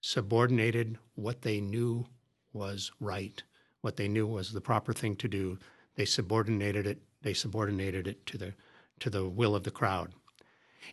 subordinated 0.00 0.98
what 1.14 1.42
they 1.42 1.60
knew 1.60 2.06
was 2.52 2.90
right 2.98 3.42
what 3.80 3.96
they 3.96 4.08
knew 4.08 4.26
was 4.26 4.52
the 4.52 4.60
proper 4.60 4.92
thing 4.92 5.16
to 5.16 5.28
do. 5.28 5.58
They 5.96 6.04
subordinated 6.04 6.86
it. 6.86 6.98
They 7.22 7.34
subordinated 7.34 8.06
it 8.06 8.26
to 8.26 8.38
the 8.38 8.54
to 9.00 9.10
the 9.10 9.28
will 9.28 9.54
of 9.54 9.62
the 9.62 9.70
crowd. 9.70 10.12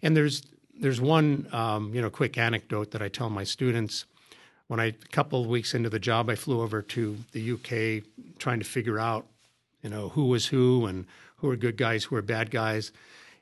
And 0.02 0.16
there's 0.16 0.44
there's 0.80 1.02
one 1.02 1.48
um, 1.52 1.94
you 1.94 2.02
know 2.02 2.10
quick 2.10 2.38
anecdote 2.38 2.92
that 2.92 3.02
I 3.02 3.08
tell 3.08 3.30
my 3.30 3.44
students. 3.44 4.06
When 4.68 4.80
I 4.80 4.86
a 4.86 4.92
couple 5.12 5.42
of 5.42 5.48
weeks 5.48 5.74
into 5.74 5.90
the 5.90 6.00
job, 6.00 6.30
I 6.30 6.36
flew 6.36 6.62
over 6.62 6.82
to 6.82 7.18
the 7.32 7.52
UK 7.52 8.04
trying 8.40 8.60
to 8.60 8.66
figure 8.66 9.00
out 9.00 9.28
you 9.82 9.90
know 9.90 10.10
who 10.10 10.26
was 10.26 10.48
who 10.48 10.86
and 10.86 11.06
who 11.38 11.48
were 11.48 11.56
good 11.56 11.78
guys, 11.78 12.06
who 12.06 12.16
were 12.16 12.22
bad 12.22 12.52
guys. 12.52 12.92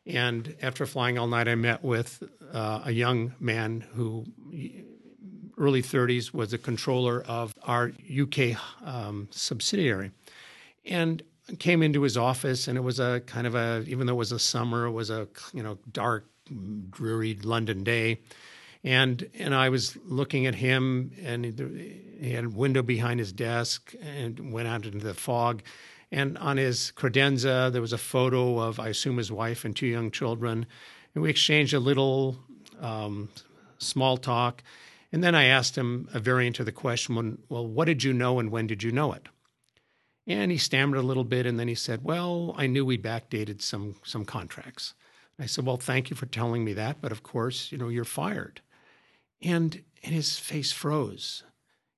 And 0.06 0.56
after 0.62 0.86
flying 0.86 1.18
all 1.18 1.28
night, 1.28 1.48
I 1.48 1.56
met 1.56 1.82
with 1.82 2.22
uh, 2.52 2.82
a 2.84 2.92
young 2.92 3.34
man 3.40 3.86
who 3.94 4.26
early 5.58 5.82
30s, 5.82 6.34
was 6.34 6.54
a 6.54 6.58
controller 6.58 7.22
of 7.28 7.54
our 7.64 7.92
UK 8.22 8.58
um, 8.84 9.28
subsidiary. 9.32 10.12
And 10.86 11.24
came 11.60 11.84
into 11.84 12.02
his 12.02 12.18
office, 12.18 12.68
and 12.68 12.78
it 12.78 12.82
was 12.82 13.00
a 13.00 13.22
kind 13.26 13.48
of 13.48 13.56
a, 13.56 13.84
even 13.88 14.08
though 14.08 14.14
it 14.14 14.18
was 14.18 14.32
a 14.32 14.40
summer, 14.40 14.86
it 14.86 14.92
was 14.92 15.10
a, 15.10 15.28
you 15.54 15.62
know, 15.62 15.78
dark, 15.92 16.26
dreary 16.90 17.36
London 17.44 17.84
day. 17.84 18.20
And 18.84 19.30
and 19.40 19.56
I 19.56 19.70
was 19.70 19.98
looking 20.06 20.46
at 20.46 20.56
him, 20.56 21.12
and 21.24 21.46
he 22.20 22.32
had 22.32 22.46
a 22.46 22.50
window 22.50 22.82
behind 22.82 23.20
his 23.20 23.32
desk, 23.32 23.94
and 24.02 24.52
went 24.52 24.68
out 24.68 24.86
into 24.86 25.00
the 25.00 25.14
fog. 25.14 25.64
And 26.12 26.38
on 26.38 26.58
his 26.58 26.92
credenza, 26.96 27.72
there 27.72 27.82
was 27.82 27.94
a 27.94 27.98
photo 27.98 28.60
of, 28.60 28.80
I 28.80 28.90
assume, 28.90 29.18
his 29.18 29.32
wife 29.32 29.66
and 29.66 29.76
two 29.76 29.88
young 29.88 30.12
children. 30.12 30.68
And 31.16 31.24
we 31.24 31.30
exchanged 31.30 31.74
a 31.74 31.80
little 31.80 32.38
um, 32.80 33.30
small 33.80 34.18
talk. 34.18 34.62
And 35.12 35.24
then 35.24 35.34
I 35.34 35.46
asked 35.46 35.76
him 35.76 36.08
a 36.14 36.20
variant 36.20 36.60
of 36.60 36.66
the 36.66 36.72
question, 36.72 37.40
well, 37.50 37.66
what 37.66 37.86
did 37.86 38.04
you 38.04 38.14
know 38.14 38.40
and 38.40 38.52
when 38.52 38.68
did 38.68 38.84
you 38.84 38.92
know 38.92 39.14
it? 39.14 39.28
And 40.28 40.52
he 40.52 40.58
stammered 40.58 41.00
a 41.00 41.04
little 41.04 41.24
bit 41.24 41.46
and 41.46 41.60
then 41.60 41.68
he 41.68 41.76
said, 41.76 42.04
well, 42.04 42.54
I 42.58 42.68
knew 42.68 42.86
we 42.86 42.98
backdated 42.98 43.62
some, 43.62 43.96
some 44.04 44.24
contracts. 44.24 44.94
I 45.40 45.48
said, 45.48 45.66
well, 45.66 45.78
thank 45.78 46.10
you 46.10 46.16
for 46.16 46.28
telling 46.28 46.64
me 46.64 46.74
that, 46.74 47.02
but 47.02 47.12
of 47.12 47.24
course, 47.24 47.72
you 47.72 47.78
know, 47.78 47.90
you're 47.90 48.06
fired. 48.06 48.62
And, 49.44 49.84
and 50.04 50.14
his 50.14 50.40
face 50.40 50.72
froze. 50.72 51.44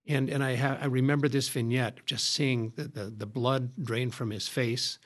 And, 0.08 0.29
and 0.29 0.43
I, 0.43 0.55
ha- 0.55 0.77
I 0.81 0.86
remember 0.86 1.27
this 1.27 1.47
vignette, 1.47 2.05
just 2.05 2.29
seeing 2.29 2.73
the, 2.75 2.84
the, 2.84 3.13
the 3.15 3.25
blood 3.25 3.71
drain 3.84 4.12
from 4.12 4.31
his 4.31 4.47
face, 4.47 4.99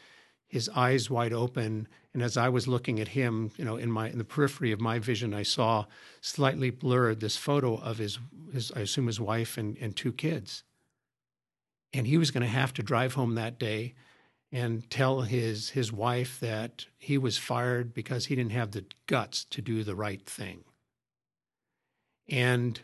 his 0.48 0.70
eyes 0.70 1.10
wide 1.10 1.32
open, 1.34 1.88
and 2.14 2.24
as 2.24 2.38
I 2.38 2.50
was 2.50 2.68
looking 2.68 3.00
at 3.00 3.10
him, 3.10 3.52
you 3.56 3.64
know, 3.64 3.78
in 3.78 3.92
my 3.92 4.10
in 4.10 4.18
the 4.18 4.24
periphery 4.24 4.72
of 4.72 4.82
my 4.82 4.98
vision, 4.98 5.34
I 5.34 5.44
saw 5.44 5.86
slightly 6.22 6.72
blurred 6.72 7.20
this 7.20 7.38
photo 7.38 7.76
of 7.76 8.00
his, 8.00 8.18
his 8.52 8.72
I 8.76 8.80
assume 8.80 9.08
his 9.08 9.20
wife 9.20 9.58
and, 9.58 9.78
and 9.78 9.96
two 9.96 10.12
kids. 10.12 10.64
And 11.94 12.08
he 12.08 12.18
was 12.18 12.32
going 12.32 12.42
to 12.42 12.48
have 12.48 12.74
to 12.74 12.84
drive 12.84 13.14
home 13.14 13.36
that 13.36 13.60
day 13.60 13.94
and 14.52 14.90
tell 14.90 15.22
his 15.22 15.70
his 15.70 15.92
wife 15.92 16.40
that 16.40 16.88
he 16.98 17.18
was 17.18 17.38
fired 17.38 17.94
because 17.94 18.26
he 18.26 18.36
didn't 18.36 18.54
have 18.54 18.72
the 18.72 18.86
guts 19.06 19.46
to 19.46 19.62
do 19.62 19.84
the 19.84 19.96
right 19.96 20.26
thing. 20.26 20.64
And 22.30 22.80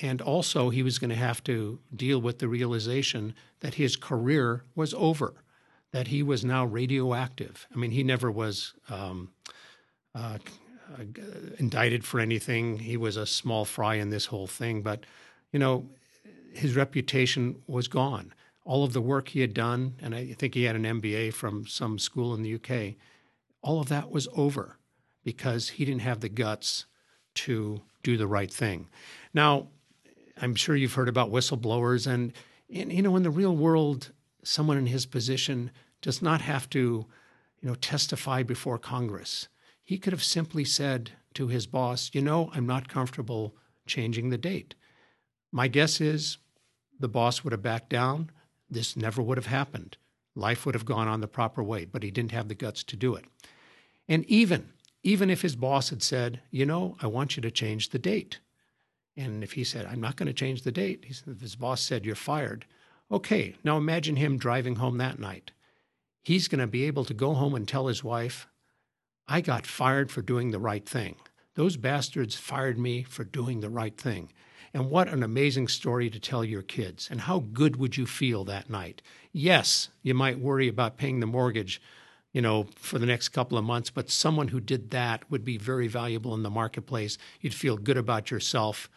and 0.00 0.20
also 0.20 0.70
he 0.70 0.84
was 0.84 0.98
going 0.98 1.10
to 1.10 1.16
have 1.16 1.42
to 1.44 1.80
deal 1.94 2.20
with 2.20 2.38
the 2.38 2.46
realization 2.46 3.34
that 3.60 3.74
his 3.74 3.96
career 3.96 4.62
was 4.76 4.94
over 4.94 5.34
that 5.92 6.08
he 6.08 6.22
was 6.22 6.44
now 6.44 6.64
radioactive. 6.64 7.66
I 7.72 7.76
mean, 7.76 7.90
he 7.90 8.02
never 8.02 8.30
was 8.30 8.74
um, 8.88 9.30
uh, 10.14 10.38
indicted 11.58 12.04
for 12.04 12.20
anything. 12.20 12.78
He 12.78 12.96
was 12.96 13.16
a 13.16 13.26
small 13.26 13.64
fry 13.64 13.94
in 13.94 14.10
this 14.10 14.26
whole 14.26 14.46
thing, 14.46 14.82
but 14.82 15.04
you 15.52 15.58
know, 15.58 15.88
his 16.52 16.76
reputation 16.76 17.62
was 17.66 17.88
gone. 17.88 18.34
All 18.64 18.84
of 18.84 18.92
the 18.92 19.00
work 19.00 19.28
he 19.28 19.40
had 19.40 19.54
done, 19.54 19.94
and 20.00 20.14
I 20.14 20.34
think 20.34 20.54
he 20.54 20.64
had 20.64 20.76
an 20.76 20.84
MBA 20.84 21.32
from 21.32 21.66
some 21.66 21.98
school 21.98 22.34
in 22.34 22.42
the 22.42 22.54
UK, 22.54 22.96
all 23.62 23.80
of 23.80 23.88
that 23.88 24.10
was 24.10 24.28
over 24.36 24.76
because 25.24 25.70
he 25.70 25.84
didn't 25.84 26.02
have 26.02 26.20
the 26.20 26.28
guts 26.28 26.84
to 27.34 27.80
do 28.08 28.16
the 28.16 28.26
right 28.26 28.50
thing. 28.50 28.88
Now, 29.34 29.68
I'm 30.40 30.54
sure 30.54 30.74
you've 30.74 30.94
heard 30.94 31.10
about 31.10 31.30
whistleblowers, 31.30 32.06
and, 32.06 32.32
and 32.72 32.90
you 32.90 33.02
know, 33.02 33.16
in 33.16 33.22
the 33.22 33.30
real 33.30 33.54
world, 33.54 34.12
someone 34.42 34.78
in 34.78 34.86
his 34.86 35.04
position 35.04 35.70
does 36.00 36.22
not 36.22 36.40
have 36.40 36.70
to, 36.70 36.78
you 37.60 37.68
know, 37.68 37.74
testify 37.74 38.42
before 38.42 38.78
Congress. 38.78 39.48
He 39.84 39.98
could 39.98 40.14
have 40.14 40.24
simply 40.24 40.64
said 40.64 41.12
to 41.34 41.48
his 41.48 41.66
boss, 41.66 42.10
"You 42.14 42.22
know, 42.22 42.50
I'm 42.54 42.66
not 42.66 42.88
comfortable 42.88 43.54
changing 43.86 44.30
the 44.30 44.38
date." 44.38 44.74
My 45.52 45.68
guess 45.68 46.00
is 46.00 46.38
the 46.98 47.08
boss 47.08 47.44
would 47.44 47.52
have 47.52 47.62
backed 47.62 47.90
down. 47.90 48.30
This 48.70 48.96
never 48.96 49.20
would 49.20 49.36
have 49.36 49.46
happened. 49.46 49.98
Life 50.34 50.64
would 50.64 50.74
have 50.74 50.84
gone 50.84 51.08
on 51.08 51.20
the 51.20 51.28
proper 51.28 51.62
way, 51.62 51.84
but 51.84 52.02
he 52.02 52.10
didn't 52.10 52.32
have 52.32 52.48
the 52.48 52.54
guts 52.54 52.82
to 52.84 52.96
do 52.96 53.14
it. 53.16 53.26
And 54.08 54.24
even 54.26 54.72
even 55.08 55.30
if 55.30 55.42
his 55.42 55.56
boss 55.56 55.90
had 55.90 56.02
said, 56.02 56.40
"You 56.50 56.66
know, 56.66 56.96
I 57.00 57.06
want 57.06 57.36
you 57.36 57.40
to 57.42 57.50
change 57.50 57.88
the 57.88 57.98
date," 57.98 58.40
and 59.16 59.42
if 59.42 59.52
he 59.52 59.64
said, 59.64 59.86
"I'm 59.86 60.00
not 60.00 60.16
going 60.16 60.26
to 60.26 60.32
change 60.32 60.62
the 60.62 60.72
date," 60.72 61.06
if 61.08 61.40
his 61.40 61.56
boss 61.56 61.80
said, 61.80 62.04
"You're 62.04 62.14
fired," 62.14 62.66
Okay, 63.10 63.54
now 63.64 63.78
imagine 63.78 64.16
him 64.16 64.36
driving 64.36 64.76
home 64.76 64.98
that 64.98 65.18
night. 65.18 65.52
He's 66.22 66.46
going 66.46 66.60
to 66.60 66.66
be 66.66 66.84
able 66.84 67.06
to 67.06 67.14
go 67.14 67.32
home 67.32 67.54
and 67.54 67.66
tell 67.66 67.86
his 67.86 68.04
wife, 68.04 68.46
I 69.26 69.40
got 69.40 69.66
fired 69.66 70.10
for 70.10 70.20
doing 70.20 70.50
the 70.50 70.58
right 70.58 70.86
thing. 70.86 71.16
Those 71.54 71.78
bastards 71.78 72.34
fired 72.36 72.78
me 72.78 73.02
for 73.02 73.24
doing 73.24 73.60
the 73.60 73.70
right 73.70 73.96
thing. 73.96 74.30
And 74.74 74.90
what 74.90 75.08
an 75.08 75.22
amazing 75.22 75.68
story 75.68 76.10
to 76.10 76.20
tell 76.20 76.44
your 76.44 76.62
kids. 76.62 77.08
And 77.10 77.22
how 77.22 77.40
good 77.40 77.76
would 77.76 77.96
you 77.96 78.06
feel 78.06 78.44
that 78.44 78.68
night? 78.68 79.00
Yes, 79.32 79.88
you 80.02 80.12
might 80.12 80.38
worry 80.38 80.68
about 80.68 80.98
paying 80.98 81.20
the 81.20 81.26
mortgage, 81.26 81.80
you 82.38 82.42
know, 82.42 82.68
for 82.76 83.00
the 83.00 83.06
next 83.06 83.30
couple 83.30 83.58
of 83.58 83.64
months, 83.64 83.90
but 83.90 84.08
someone 84.08 84.46
who 84.46 84.60
did 84.60 84.92
that 84.92 85.28
would 85.28 85.44
be 85.44 85.58
very 85.58 85.88
valuable 85.88 86.34
in 86.34 86.44
the 86.44 86.48
marketplace. 86.48 87.18
You'd 87.40 87.52
feel 87.52 87.76
good 87.76 87.96
about 87.96 88.30
yourself 88.30 88.88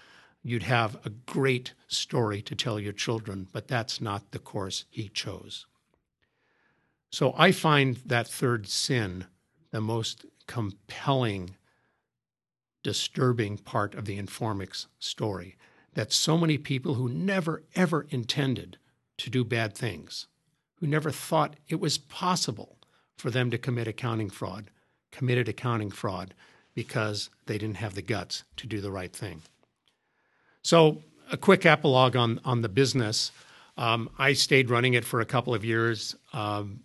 you'd 0.43 0.61
have 0.61 0.95
a 1.03 1.09
great 1.09 1.73
story 1.87 2.39
to 2.43 2.53
tell 2.53 2.79
your 2.79 2.93
children, 2.93 3.47
but 3.51 3.67
that's 3.67 3.99
not 3.99 4.29
the 4.29 4.37
course 4.37 4.85
he 4.91 5.09
chose. 5.09 5.65
So 7.11 7.33
I 7.35 7.51
find 7.51 7.97
that 8.05 8.27
third 8.27 8.67
sin 8.67 9.25
the 9.71 9.81
most 9.81 10.23
compelling, 10.45 11.55
disturbing 12.83 13.57
part 13.57 13.95
of 13.95 14.05
the 14.05 14.19
Informix 14.19 14.85
story. 14.99 15.57
That 15.95 16.13
so 16.13 16.37
many 16.37 16.59
people 16.59 16.93
who 16.93 17.09
never, 17.09 17.63
ever 17.73 18.05
intended 18.11 18.77
to 19.17 19.31
do 19.31 19.43
bad 19.43 19.75
things, 19.75 20.27
who 20.75 20.85
never 20.85 21.09
thought 21.09 21.55
it 21.67 21.79
was 21.79 21.97
possible 21.97 22.77
for 23.21 23.29
them 23.29 23.51
to 23.51 23.57
commit 23.59 23.87
accounting 23.87 24.31
fraud, 24.31 24.71
committed 25.11 25.47
accounting 25.47 25.91
fraud 25.91 26.33
because 26.73 27.29
they 27.45 27.59
didn't 27.59 27.77
have 27.77 27.93
the 27.93 28.01
guts 28.01 28.43
to 28.57 28.65
do 28.65 28.81
the 28.81 28.89
right 28.89 29.13
thing. 29.13 29.43
So, 30.63 31.03
a 31.31 31.37
quick 31.37 31.63
epilogue 31.63 32.15
on, 32.15 32.41
on 32.43 32.61
the 32.61 32.67
business. 32.67 33.31
Um, 33.77 34.09
I 34.17 34.33
stayed 34.33 34.71
running 34.71 34.95
it 34.95 35.05
for 35.05 35.21
a 35.21 35.25
couple 35.25 35.53
of 35.53 35.63
years, 35.63 36.15
um, 36.33 36.81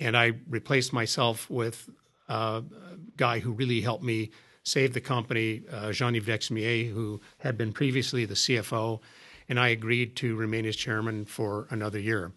and 0.00 0.16
I 0.16 0.32
replaced 0.48 0.92
myself 0.92 1.48
with 1.48 1.88
uh, 2.28 2.62
a 2.92 2.96
guy 3.16 3.38
who 3.38 3.52
really 3.52 3.80
helped 3.80 4.04
me 4.04 4.32
save 4.64 4.92
the 4.92 5.00
company, 5.00 5.62
uh, 5.72 5.92
Jean-Yves 5.92 6.26
Dexmier, 6.26 6.92
who 6.92 7.20
had 7.38 7.56
been 7.56 7.72
previously 7.72 8.24
the 8.24 8.34
CFO, 8.34 9.00
and 9.48 9.58
I 9.58 9.68
agreed 9.68 10.16
to 10.16 10.34
remain 10.34 10.66
as 10.66 10.74
chairman 10.74 11.24
for 11.24 11.68
another 11.70 11.98
year. 11.98 12.32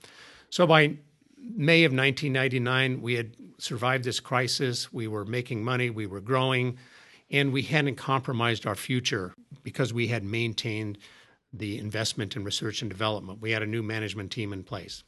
So 0.49 0.67
by 0.67 0.97
May 1.43 1.84
of 1.84 1.91
1999, 1.91 3.01
we 3.01 3.15
had 3.15 3.36
survived 3.58 4.06
this 4.06 4.19
crisis. 4.19 4.93
We 4.93 5.08
were 5.08 5.25
making 5.25 5.63
money, 5.63 5.89
we 5.89 6.08
were 6.08 6.21
growing, 6.21 6.77
and 7.29 7.51
we 7.51 7.63
hadn't 7.63 7.95
compromised 7.95 8.65
our 8.65 8.75
future 8.75 9.34
because 9.62 9.93
we 9.93 10.08
had 10.08 10.23
maintained 10.23 10.97
the 11.51 11.77
investment 11.77 12.36
in 12.36 12.43
research 12.43 12.82
and 12.82 12.89
development. 12.89 13.41
We 13.41 13.51
had 13.51 13.62
a 13.62 13.67
new 13.67 13.84
management 13.84 14.32
team 14.32 14.53
in 14.53 14.63
place. 14.63 15.03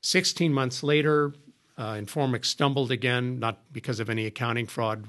16 0.00 0.52
months 0.52 0.82
later, 0.82 1.32
uh, 1.76 1.92
Informix 1.92 2.46
stumbled 2.46 2.90
again, 2.90 3.38
not 3.38 3.72
because 3.72 4.00
of 4.00 4.10
any 4.10 4.26
accounting 4.26 4.66
fraud. 4.66 5.08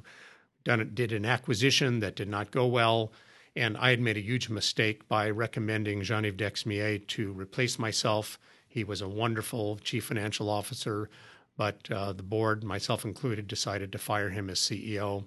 Done, 0.63 0.91
did 0.93 1.11
an 1.11 1.25
acquisition 1.25 1.99
that 1.99 2.15
did 2.15 2.29
not 2.29 2.51
go 2.51 2.67
well, 2.67 3.11
and 3.55 3.75
I 3.77 3.89
had 3.89 3.99
made 4.01 4.17
a 4.17 4.21
huge 4.21 4.49
mistake 4.49 5.07
by 5.07 5.29
recommending 5.29 6.03
Jean-Yves 6.03 6.37
Dexmier 6.37 7.05
to 7.07 7.31
replace 7.31 7.79
myself 7.79 8.37
he 8.69 8.83
was 8.83 9.01
a 9.01 9.09
wonderful 9.09 9.77
chief 9.83 10.05
financial 10.05 10.49
officer, 10.49 11.09
but 11.57 11.89
uh, 11.91 12.13
the 12.13 12.23
board, 12.23 12.63
myself 12.63 13.03
included, 13.03 13.47
decided 13.47 13.91
to 13.91 13.97
fire 13.97 14.29
him 14.29 14.49
as 14.49 14.59
CEO. 14.59 15.25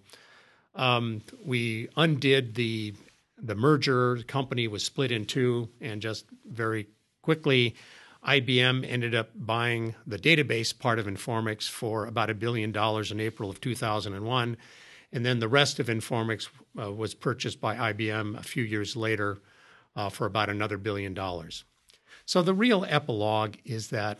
Um, 0.75 1.23
we 1.45 1.89
undid 1.97 2.55
the 2.55 2.95
the 3.37 3.57
merger. 3.57 4.17
The 4.19 4.25
company 4.25 4.69
was 4.69 4.85
split 4.85 5.11
in 5.11 5.27
two, 5.27 5.69
and 5.81 6.01
just 6.01 6.27
very 6.49 6.87
quickly, 7.21 7.75
IBM 8.27 8.89
ended 8.89 9.15
up 9.15 9.31
buying 9.35 9.97
the 10.07 10.19
database 10.19 10.79
part 10.79 11.01
of 11.01 11.07
Informix 11.07 11.69
for 11.69 12.07
about 12.07 12.31
a 12.31 12.35
billion 12.35 12.71
dollars 12.71 13.11
in 13.11 13.19
April 13.19 13.51
of 13.51 13.61
2001. 13.61 14.57
And 15.13 15.27
then 15.27 15.41
the 15.41 15.49
rest 15.49 15.81
of 15.81 15.89
Informix 15.89 16.49
uh, 16.81 16.93
was 16.93 17.15
purchased 17.15 17.61
by 17.61 17.93
IBM 17.93 18.39
a 18.39 18.43
few 18.43 18.63
years 18.63 18.97
later 18.97 19.39
uh, 19.97 20.09
for 20.09 20.27
about 20.27 20.49
another 20.49 20.79
billion 20.79 21.13
dollars. 21.13 21.65
So 22.27 22.43
the 22.43 22.55
real 22.55 22.85
epilogue 22.89 23.57
is 23.65 23.89
that 23.89 24.19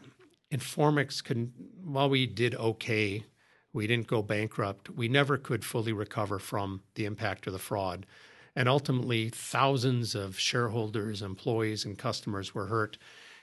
Informix 0.53 1.23
can, 1.23 1.53
while 1.83 2.11
we 2.11 2.27
did 2.27 2.55
okay, 2.55 3.25
we 3.73 3.87
didn't 3.87 4.07
go 4.07 4.23
bankrupt, 4.23 4.91
we 4.91 5.09
never 5.09 5.39
could 5.39 5.65
fully 5.65 5.93
recover 5.93 6.39
from 6.39 6.83
the 6.95 7.07
impact 7.07 7.47
of 7.47 7.53
the 7.53 7.59
fraud. 7.59 8.07
And 8.55 8.69
ultimately, 8.69 9.31
thousands 9.31 10.15
of 10.15 10.39
shareholders, 10.39 11.23
employees, 11.23 11.87
and 11.87 11.97
customers 11.97 12.55
were 12.55 12.67
hurt, 12.67 12.99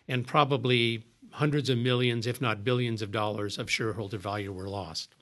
and 0.07 0.27
probably 0.27 1.05
hundreds 1.31 1.69
of 1.69 1.79
millions, 1.79 2.27
if 2.27 2.39
not 2.41 2.63
billions 2.63 3.01
of 3.01 3.11
dollars 3.11 3.57
of 3.57 3.71
shareholder 3.71 4.17
value 4.17 4.51
were 4.51 4.69
lost. 4.69 5.15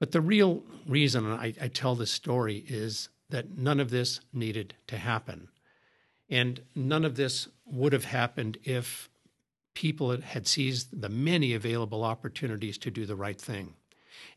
But 0.00 0.12
the 0.12 0.20
real 0.20 0.62
reason 0.86 1.26
I, 1.26 1.54
I 1.60 1.68
tell 1.68 1.94
this 1.94 2.10
story 2.10 2.64
is 2.66 3.08
that 3.30 3.56
none 3.56 3.78
of 3.78 3.90
this 3.90 4.20
needed 4.32 4.74
to 4.88 4.96
happen. 4.96 5.48
And 6.30 6.60
none 6.74 7.04
of 7.04 7.16
this 7.16 7.48
would 7.70 7.92
have 7.92 8.04
happened 8.04 8.58
if 8.64 9.08
people 9.74 10.20
had 10.20 10.46
seized 10.46 11.00
the 11.00 11.08
many 11.08 11.54
available 11.54 12.02
opportunities 12.04 12.78
to 12.78 12.90
do 12.90 13.06
the 13.06 13.16
right 13.16 13.40
thing. 13.40 13.74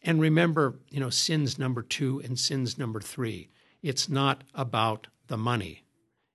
And 0.03 0.21
remember, 0.21 0.75
you 0.89 0.99
know, 0.99 1.09
sins 1.09 1.57
number 1.57 1.81
two 1.81 2.21
and 2.23 2.37
sins 2.37 2.77
number 2.77 2.99
three. 2.99 3.49
It's 3.81 4.07
not 4.07 4.43
about 4.53 5.07
the 5.27 5.37
money. 5.37 5.83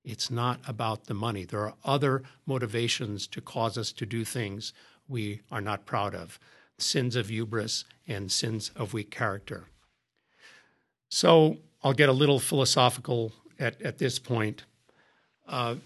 It's 0.05 0.31
not 0.31 0.61
about 0.67 1.05
the 1.05 1.15
money. 1.15 1.45
There 1.45 1.61
are 1.61 1.75
other 1.85 2.23
motivations 2.47 3.27
to 3.29 3.41
cause 3.41 3.77
us 3.77 3.93
to 3.93 4.07
do 4.07 4.25
things 4.25 4.73
we 5.09 5.43
are 5.51 5.61
not 5.61 5.87
proud 5.87 6.15
of 6.15 6.39
sins 6.79 7.17
of 7.17 7.29
hubris 7.29 7.85
and 8.07 8.31
sins 8.31 8.71
of 8.77 8.93
weak 8.93 9.11
character. 9.11 9.65
So 11.09 11.59
I'll 11.83 11.93
get 11.93 12.09
a 12.09 12.13
little 12.13 12.39
philosophical 12.39 13.33
at, 13.59 13.81
at 13.83 13.99
this 13.99 14.19
point. 14.19 14.65
Uh, 15.49 15.77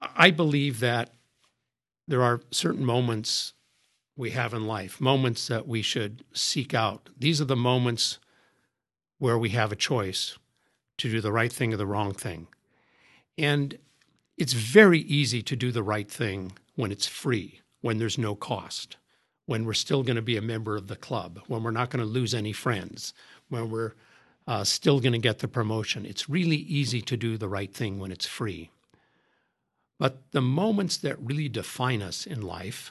I 0.00 0.30
believe 0.30 0.80
that 0.80 1.10
there 2.08 2.22
are 2.22 2.40
certain 2.50 2.84
moments 2.84 3.52
we 4.16 4.30
have 4.30 4.52
in 4.52 4.66
life, 4.66 5.00
moments 5.00 5.46
that 5.48 5.66
we 5.66 5.82
should 5.82 6.24
seek 6.32 6.74
out. 6.74 7.08
These 7.18 7.40
are 7.40 7.46
the 7.46 7.56
moments 7.56 8.18
where 9.18 9.38
we 9.38 9.50
have 9.50 9.72
a 9.72 9.76
choice 9.76 10.38
to 10.98 11.10
do 11.10 11.20
the 11.20 11.32
right 11.32 11.52
thing 11.52 11.72
or 11.72 11.76
the 11.76 11.86
wrong 11.86 12.12
thing. 12.12 12.48
And 13.38 13.78
it's 14.36 14.52
very 14.52 15.00
easy 15.00 15.42
to 15.42 15.56
do 15.56 15.72
the 15.72 15.82
right 15.82 16.10
thing 16.10 16.52
when 16.74 16.90
it's 16.90 17.06
free, 17.06 17.60
when 17.80 17.98
there's 17.98 18.18
no 18.18 18.34
cost, 18.34 18.96
when 19.46 19.64
we're 19.64 19.72
still 19.72 20.02
going 20.02 20.16
to 20.16 20.22
be 20.22 20.36
a 20.36 20.42
member 20.42 20.76
of 20.76 20.88
the 20.88 20.96
club, 20.96 21.40
when 21.46 21.62
we're 21.62 21.70
not 21.70 21.90
going 21.90 22.04
to 22.04 22.10
lose 22.10 22.34
any 22.34 22.52
friends, 22.52 23.14
when 23.48 23.70
we're 23.70 23.94
uh, 24.46 24.64
still 24.64 25.00
going 25.00 25.12
to 25.12 25.18
get 25.18 25.38
the 25.38 25.48
promotion. 25.48 26.04
It's 26.04 26.28
really 26.28 26.56
easy 26.56 27.00
to 27.02 27.16
do 27.16 27.36
the 27.36 27.48
right 27.48 27.72
thing 27.72 27.98
when 27.98 28.10
it's 28.10 28.26
free. 28.26 28.70
But 30.00 30.32
the 30.32 30.40
moments 30.40 30.96
that 30.96 31.20
really 31.20 31.50
define 31.50 32.00
us 32.00 32.26
in 32.26 32.40
life 32.40 32.90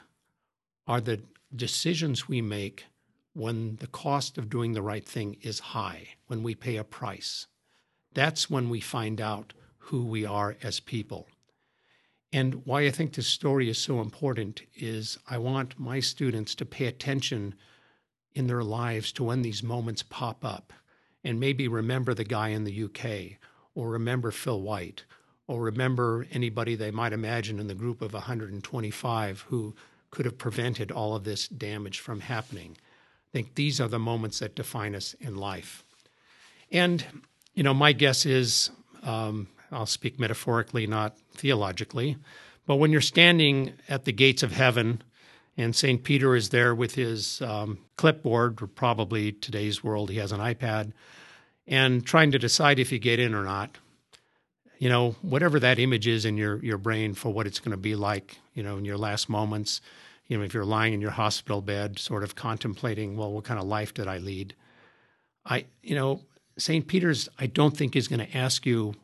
are 0.86 1.00
the 1.00 1.22
decisions 1.54 2.28
we 2.28 2.40
make 2.40 2.84
when 3.32 3.76
the 3.80 3.88
cost 3.88 4.38
of 4.38 4.48
doing 4.48 4.74
the 4.74 4.82
right 4.82 5.04
thing 5.04 5.36
is 5.42 5.58
high, 5.58 6.10
when 6.28 6.44
we 6.44 6.54
pay 6.54 6.76
a 6.76 6.84
price. 6.84 7.48
That's 8.14 8.48
when 8.48 8.68
we 8.70 8.78
find 8.78 9.20
out 9.20 9.54
who 9.78 10.04
we 10.04 10.24
are 10.24 10.56
as 10.62 10.78
people. 10.78 11.26
And 12.32 12.64
why 12.64 12.82
I 12.82 12.92
think 12.92 13.14
this 13.14 13.26
story 13.26 13.68
is 13.68 13.78
so 13.78 14.00
important 14.00 14.62
is 14.76 15.18
I 15.28 15.38
want 15.38 15.80
my 15.80 15.98
students 15.98 16.54
to 16.54 16.64
pay 16.64 16.86
attention 16.86 17.56
in 18.34 18.46
their 18.46 18.62
lives 18.62 19.10
to 19.12 19.24
when 19.24 19.42
these 19.42 19.64
moments 19.64 20.04
pop 20.04 20.44
up 20.44 20.72
and 21.24 21.40
maybe 21.40 21.66
remember 21.66 22.14
the 22.14 22.22
guy 22.22 22.50
in 22.50 22.62
the 22.62 22.84
UK 22.84 23.40
or 23.74 23.90
remember 23.90 24.30
Phil 24.30 24.60
White 24.60 25.06
or 25.50 25.62
remember 25.62 26.28
anybody 26.30 26.76
they 26.76 26.92
might 26.92 27.12
imagine 27.12 27.58
in 27.58 27.66
the 27.66 27.74
group 27.74 28.00
of 28.02 28.12
125 28.12 29.46
who 29.48 29.74
could 30.12 30.24
have 30.24 30.38
prevented 30.38 30.92
all 30.92 31.16
of 31.16 31.24
this 31.24 31.48
damage 31.48 31.98
from 31.98 32.20
happening. 32.20 32.76
I 32.78 33.30
think 33.32 33.56
these 33.56 33.80
are 33.80 33.88
the 33.88 33.98
moments 33.98 34.38
that 34.38 34.54
define 34.54 34.94
us 34.94 35.14
in 35.14 35.36
life. 35.36 35.82
And, 36.70 37.04
you 37.52 37.64
know, 37.64 37.74
my 37.74 37.92
guess 37.92 38.24
is 38.26 38.70
um, 39.02 39.48
I'll 39.72 39.86
speak 39.86 40.20
metaphorically, 40.20 40.86
not 40.86 41.18
theologically, 41.32 42.16
but 42.64 42.76
when 42.76 42.92
you're 42.92 43.00
standing 43.00 43.72
at 43.88 44.04
the 44.04 44.12
gates 44.12 44.44
of 44.44 44.52
heaven 44.52 45.02
and 45.56 45.74
St. 45.74 46.04
Peter 46.04 46.36
is 46.36 46.50
there 46.50 46.76
with 46.76 46.94
his 46.94 47.42
um, 47.42 47.78
clipboard, 47.96 48.62
or 48.62 48.68
probably 48.68 49.32
today's 49.32 49.82
world, 49.82 50.10
he 50.10 50.18
has 50.18 50.30
an 50.30 50.38
iPad, 50.38 50.92
and 51.66 52.06
trying 52.06 52.30
to 52.30 52.38
decide 52.38 52.78
if 52.78 52.92
you 52.92 53.00
get 53.00 53.18
in 53.18 53.34
or 53.34 53.42
not, 53.42 53.78
you 54.80 54.88
know, 54.88 55.14
whatever 55.20 55.60
that 55.60 55.78
image 55.78 56.06
is 56.06 56.24
in 56.24 56.38
your, 56.38 56.56
your 56.64 56.78
brain 56.78 57.12
for 57.12 57.30
what 57.30 57.46
it's 57.46 57.60
going 57.60 57.70
to 57.70 57.76
be 57.76 57.94
like, 57.94 58.38
you 58.54 58.62
know, 58.62 58.78
in 58.78 58.84
your 58.86 58.96
last 58.96 59.28
moments, 59.28 59.82
you 60.26 60.38
know, 60.38 60.42
if 60.42 60.54
you're 60.54 60.64
lying 60.64 60.94
in 60.94 61.02
your 61.02 61.10
hospital 61.10 61.60
bed, 61.60 61.98
sort 61.98 62.24
of 62.24 62.34
contemplating, 62.34 63.14
well, 63.14 63.30
what 63.30 63.44
kind 63.44 63.60
of 63.60 63.66
life 63.66 63.92
did 63.92 64.08
I 64.08 64.16
lead? 64.16 64.54
I, 65.44 65.66
you 65.82 65.94
know, 65.94 66.22
St. 66.56 66.86
Peter's, 66.86 67.28
I 67.38 67.46
don't 67.46 67.76
think 67.76 67.94
is 67.94 68.08
going 68.08 68.26
to 68.26 68.36
ask 68.36 68.64
you 68.64 68.94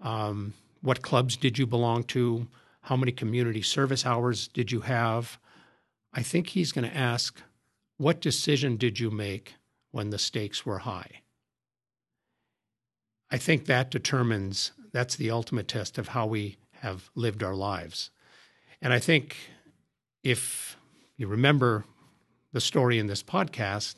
um, 0.00 0.54
what 0.80 1.02
clubs 1.02 1.36
did 1.36 1.58
you 1.58 1.66
belong 1.66 2.04
to, 2.04 2.46
how 2.82 2.96
many 2.96 3.10
community 3.10 3.62
service 3.62 4.06
hours 4.06 4.46
did 4.46 4.70
you 4.70 4.82
have. 4.82 5.40
I 6.12 6.22
think 6.22 6.48
he's 6.48 6.70
going 6.70 6.88
to 6.88 6.96
ask, 6.96 7.42
what 7.96 8.20
decision 8.20 8.76
did 8.76 9.00
you 9.00 9.10
make 9.10 9.54
when 9.90 10.10
the 10.10 10.18
stakes 10.20 10.64
were 10.64 10.78
high? 10.78 11.22
I 13.28 13.38
think 13.38 13.64
that 13.64 13.90
determines 13.90 14.70
that's 14.96 15.16
the 15.16 15.30
ultimate 15.30 15.68
test 15.68 15.98
of 15.98 16.08
how 16.08 16.24
we 16.24 16.56
have 16.80 17.10
lived 17.14 17.42
our 17.42 17.54
lives. 17.54 18.08
And 18.80 18.94
I 18.94 18.98
think 18.98 19.36
if 20.22 20.78
you 21.18 21.26
remember 21.26 21.84
the 22.54 22.62
story 22.62 22.98
in 22.98 23.06
this 23.06 23.22
podcast, 23.22 23.96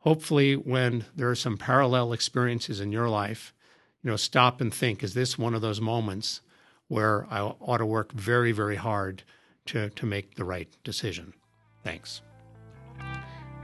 hopefully 0.00 0.54
when 0.54 1.06
there 1.16 1.30
are 1.30 1.34
some 1.34 1.56
parallel 1.56 2.12
experiences 2.12 2.82
in 2.82 2.92
your 2.92 3.08
life, 3.08 3.54
you 4.02 4.10
know, 4.10 4.16
stop 4.16 4.60
and 4.60 4.74
think, 4.74 5.02
is 5.02 5.14
this 5.14 5.38
one 5.38 5.54
of 5.54 5.62
those 5.62 5.80
moments 5.80 6.42
where 6.88 7.26
I 7.30 7.40
ought 7.40 7.78
to 7.78 7.86
work 7.86 8.12
very, 8.12 8.52
very 8.52 8.76
hard 8.76 9.22
to, 9.66 9.88
to 9.88 10.04
make 10.04 10.34
the 10.34 10.44
right 10.44 10.68
decision? 10.84 11.32
Thanks. 11.82 12.20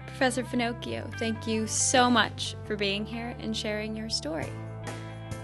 Professor 0.07 0.43
Finocchio, 0.43 1.13
thank 1.19 1.47
you 1.47 1.67
so 1.67 2.09
much 2.09 2.57
for 2.65 2.77
being 2.77 3.05
here 3.05 3.37
and 3.41 3.55
sharing 3.55 3.95
your 3.95 4.09
story. 4.09 4.49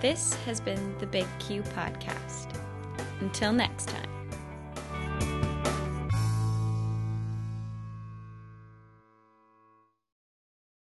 This 0.00 0.34
has 0.46 0.60
been 0.60 0.96
the 0.98 1.06
Big 1.06 1.26
Q 1.40 1.62
Podcast. 1.62 2.56
Until 3.20 3.52
next 3.52 3.88
time. 3.88 4.17